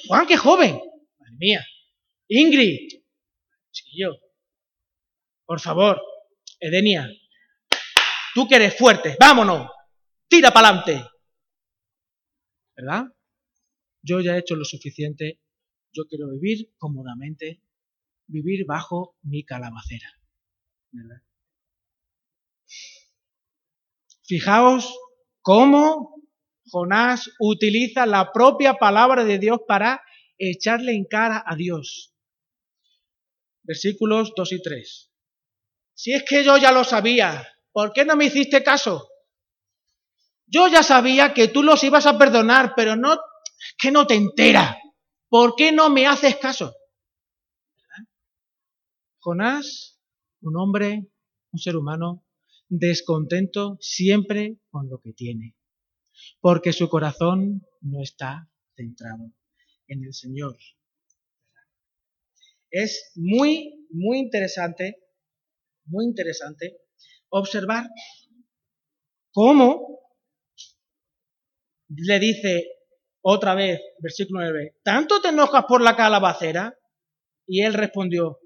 [0.07, 0.79] Juan, qué joven.
[1.19, 1.65] Madre mía.
[2.27, 3.01] Ingrid.
[3.71, 4.15] Chiquillo.
[5.45, 6.01] Por favor.
[6.59, 7.09] Edenia.
[8.33, 9.15] Tú que eres fuerte.
[9.19, 9.69] Vámonos.
[10.27, 11.05] Tira para adelante.
[12.75, 13.05] ¿Verdad?
[14.01, 15.41] Yo ya he hecho lo suficiente.
[15.95, 17.61] Yo quiero vivir cómodamente.
[18.27, 20.09] Vivir bajo mi calabacera.
[24.23, 24.97] Fijaos
[25.41, 26.15] cómo
[26.71, 30.01] Jonás utiliza la propia palabra de Dios para
[30.37, 32.15] echarle en cara a Dios.
[33.63, 35.11] Versículos 2 y 3.
[35.93, 39.07] Si es que yo ya lo sabía, ¿por qué no me hiciste caso?
[40.47, 43.17] Yo ya sabía que tú los ibas a perdonar, pero no,
[43.77, 44.77] que no te entera.
[45.38, 46.73] ¿Por qué no me haces caso?
[49.19, 49.99] Jonás,
[50.39, 51.11] un hombre,
[51.51, 52.25] un ser humano,
[52.69, 55.57] descontento siempre con lo que tiene,
[56.39, 59.33] porque su corazón no está centrado
[59.88, 60.55] en el Señor.
[62.71, 65.03] Es muy, muy interesante,
[65.83, 66.77] muy interesante
[67.27, 67.83] observar
[69.33, 69.99] cómo
[71.89, 72.74] le dice
[73.28, 76.78] otra vez, versículo 9, ¿tanto te enojas por la calabacera?
[77.47, 78.39] Y él respondió,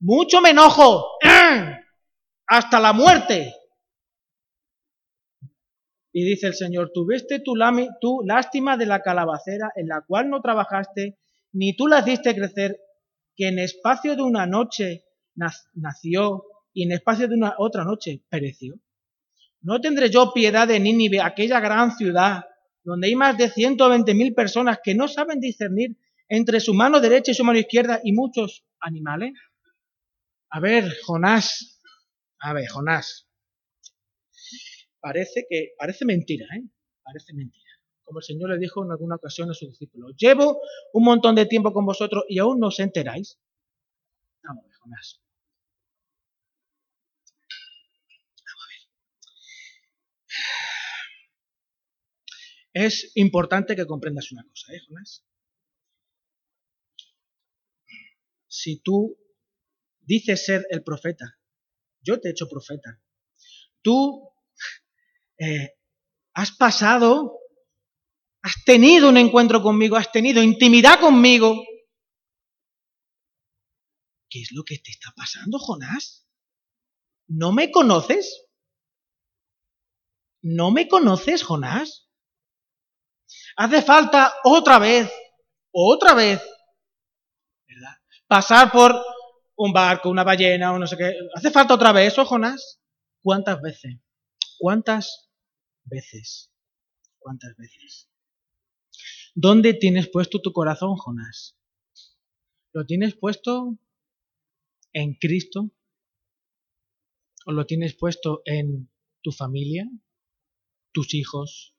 [0.00, 1.12] mucho me enojo,
[2.48, 3.54] hasta la muerte.
[6.12, 7.54] Y dice el Señor, tuviste tu,
[8.00, 11.20] tu lástima de la calabacera en la cual no trabajaste,
[11.52, 12.80] ni tú la hiciste crecer,
[13.36, 15.04] que en espacio de una noche
[15.74, 18.74] nació y en espacio de una otra noche pereció.
[19.60, 22.44] ¿No tendré yo piedad de Nínive, aquella gran ciudad,
[22.84, 25.96] donde hay más de 120 mil personas que no saben discernir
[26.28, 29.32] entre su mano derecha y su mano izquierda y muchos animales?
[30.50, 31.82] A ver, Jonás,
[32.38, 33.28] a ver, Jonás,
[35.00, 36.62] parece que, parece mentira, ¿eh?
[37.02, 37.64] Parece mentira.
[38.04, 40.60] Como el Señor le dijo en alguna ocasión a sus discípulos, llevo
[40.92, 43.38] un montón de tiempo con vosotros y aún no os enteráis.
[44.42, 45.20] Vamos Jonás.
[48.46, 48.94] Vamos a ver.
[52.74, 55.24] Es importante que comprendas una cosa, ¿eh, Jonás?
[58.48, 59.16] Si tú
[60.00, 61.38] dices ser el profeta,
[62.00, 63.00] yo te he hecho profeta.
[63.80, 64.28] Tú
[65.38, 65.76] eh,
[66.34, 67.38] has pasado,
[68.42, 71.54] has tenido un encuentro conmigo, has tenido intimidad conmigo.
[74.28, 76.26] ¿Qué es lo que te está pasando, Jonás?
[77.28, 78.48] ¿No me conoces?
[80.42, 82.03] ¿No me conoces, Jonás?
[83.56, 85.10] Hace falta otra vez,
[85.70, 86.42] otra vez,
[87.68, 87.96] ¿verdad?
[88.26, 88.94] Pasar por
[89.56, 91.14] un barco, una ballena o no sé qué.
[91.34, 92.80] ¿Hace falta otra vez eso, Jonás?
[93.22, 94.00] ¿Cuántas veces?
[94.58, 95.30] ¿Cuántas
[95.84, 96.52] veces?
[97.18, 98.10] ¿Cuántas veces?
[99.34, 101.56] ¿Dónde tienes puesto tu corazón, Jonás?
[102.72, 103.78] ¿Lo tienes puesto
[104.92, 105.70] en Cristo?
[107.46, 108.90] ¿O lo tienes puesto en
[109.22, 109.88] tu familia,
[110.92, 111.74] tus hijos,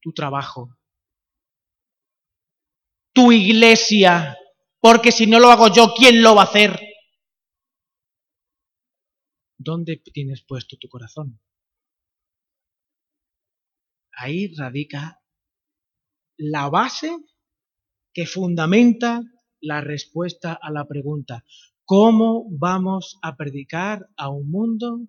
[0.00, 0.76] tu trabajo,
[3.16, 4.36] tu iglesia?
[4.78, 6.78] Porque si no lo hago yo, ¿quién lo va a hacer?
[9.58, 11.40] ¿Dónde tienes puesto tu corazón?
[14.12, 15.20] Ahí radica
[16.36, 17.16] la base
[18.12, 19.22] que fundamenta
[19.60, 21.44] la respuesta a la pregunta,
[21.84, 25.00] ¿cómo vamos a predicar a un mundo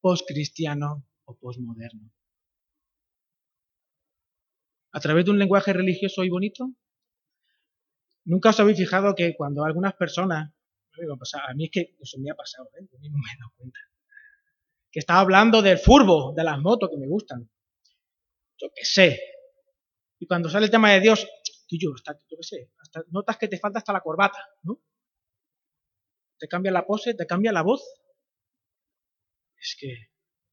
[0.00, 2.10] postcristiano o postmoderno?
[4.92, 6.74] ¿A través de un lenguaje religioso y bonito?
[8.24, 10.52] ¿Nunca os habéis fijado que cuando algunas personas
[11.48, 12.86] a mí es que eso me ha pasado, ¿eh?
[12.90, 13.78] Yo me he dado cuenta.
[14.90, 17.50] Que estaba hablando del furbo, de las motos que me gustan.
[18.58, 19.20] Yo qué sé.
[20.20, 21.26] Y cuando sale el tema de Dios,
[21.68, 24.80] yo, hasta, yo qué sé, hasta, notas que te falta hasta la corbata, ¿no?
[26.38, 27.82] Te cambia la pose, te cambia la voz.
[29.56, 30.10] Es que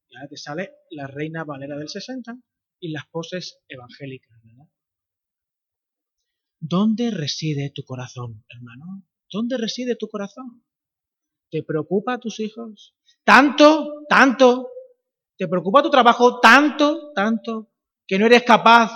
[0.10, 2.34] ya te sale la reina Valera del 60
[2.80, 4.61] y las poses evangélicas, ¿verdad?
[6.62, 9.04] ¿Dónde reside tu corazón, hermano?
[9.32, 10.64] ¿Dónde reside tu corazón?
[11.50, 12.96] ¿Te preocupa a tus hijos?
[13.24, 14.70] ¿Tanto, tanto?
[15.38, 17.72] ¿Te preocupa tu trabajo tanto, tanto,
[18.06, 18.92] que no eres capaz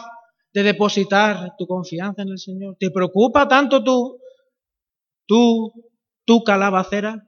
[0.53, 2.77] de depositar tu confianza en el Señor?
[2.79, 4.19] ¿Te preocupa tanto tu,
[5.25, 5.73] tu,
[6.23, 7.27] tu calabacera?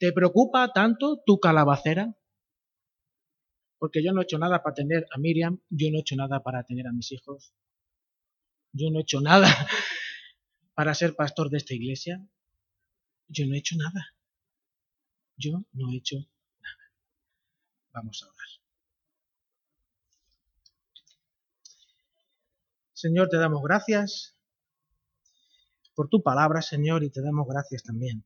[0.00, 2.12] ¿Te preocupa tanto tu calabacera?
[3.78, 6.42] Porque yo no he hecho nada para tener a Miriam, yo no he hecho nada
[6.42, 7.54] para tener a mis hijos,
[8.72, 9.48] yo no he hecho nada
[10.74, 12.26] para ser pastor de esta iglesia?
[13.28, 14.14] Yo no he hecho nada.
[15.36, 16.92] Yo no he hecho nada.
[17.92, 18.48] Vamos a orar.
[22.92, 24.36] Señor, te damos gracias
[25.94, 28.24] por tu palabra, Señor, y te damos gracias también.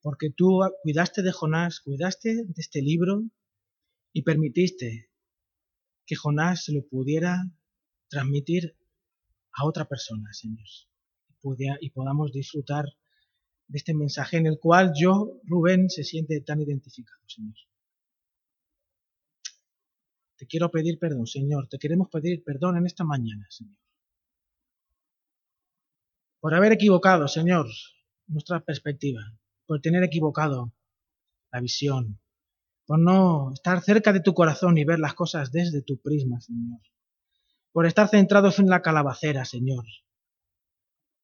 [0.00, 3.22] Porque tú cuidaste de Jonás, cuidaste de este libro
[4.12, 5.10] y permitiste
[6.06, 7.44] que Jonás se lo pudiera
[8.12, 8.76] transmitir
[9.54, 10.66] a otra persona, Señor.
[11.80, 12.84] Y podamos disfrutar
[13.66, 17.54] de este mensaje en el cual yo, Rubén, se siente tan identificado, Señor.
[20.36, 21.68] Te quiero pedir perdón, Señor.
[21.68, 23.78] Te queremos pedir perdón en esta mañana, Señor.
[26.40, 27.66] Por haber equivocado, Señor,
[28.26, 29.22] nuestra perspectiva.
[29.66, 30.72] Por tener equivocado
[31.50, 32.20] la visión.
[32.84, 36.80] Por no estar cerca de tu corazón y ver las cosas desde tu prisma, Señor.
[37.72, 39.84] Por estar centrados en la calabacera, Señor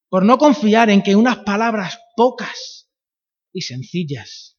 [0.09, 2.89] por no confiar en que unas palabras pocas
[3.53, 4.57] y sencillas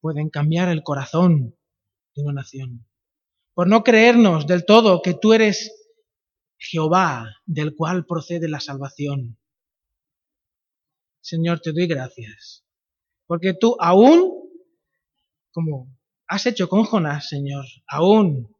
[0.00, 1.56] pueden cambiar el corazón
[2.14, 2.86] de una nación,
[3.54, 5.72] por no creernos del todo que tú eres
[6.58, 9.38] Jehová del cual procede la salvación.
[11.20, 12.64] Señor, te doy gracias,
[13.26, 14.32] porque tú aún,
[15.52, 15.94] como
[16.26, 18.55] has hecho con Jonás, Señor, aún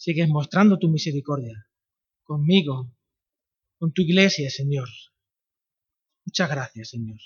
[0.00, 1.66] sigues mostrando tu misericordia
[2.22, 2.96] conmigo,
[3.78, 4.88] con tu iglesia, Señor.
[6.24, 7.18] Muchas gracias, Señor.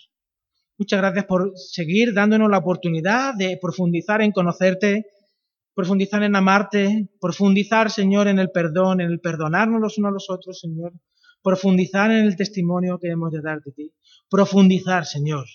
[0.76, 5.06] Muchas gracias por seguir dándonos la oportunidad de profundizar en conocerte,
[5.72, 10.30] profundizar en amarte, profundizar, Señor, en el perdón, en el perdonarnos los unos a los
[10.30, 10.94] otros, Señor,
[11.44, 13.94] profundizar en el testimonio que hemos de dar de ti,
[14.28, 15.46] profundizar, Señor,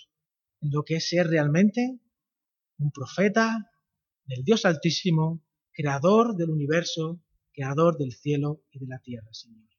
[0.61, 1.99] en lo que es ser realmente
[2.77, 3.69] un profeta
[4.23, 5.43] del Dios Altísimo,
[5.79, 7.23] creador del universo,
[7.53, 9.69] creador del cielo y de la tierra, Señor.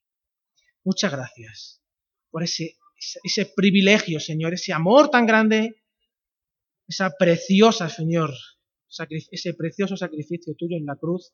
[0.83, 1.83] Muchas gracias
[2.31, 2.79] por ese
[3.23, 5.83] ese privilegio, Señor, ese amor tan grande,
[6.87, 8.33] esa preciosa, Señor,
[9.09, 11.33] ese precioso sacrificio tuyo en la cruz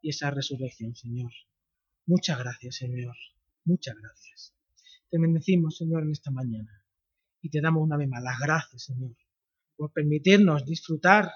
[0.00, 1.32] y esa resurrección, Señor.
[2.06, 3.16] Muchas gracias, Señor.
[3.64, 4.54] Muchas gracias.
[5.10, 6.84] Te bendecimos, Señor, en esta mañana.
[7.40, 9.16] Y te damos una vez más las gracias, Señor,
[9.76, 11.30] por permitirnos disfrutar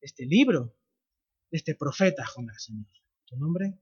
[0.00, 0.77] este libro,
[1.50, 2.86] este profeta Jonás, Señor.
[3.24, 3.78] tu nombre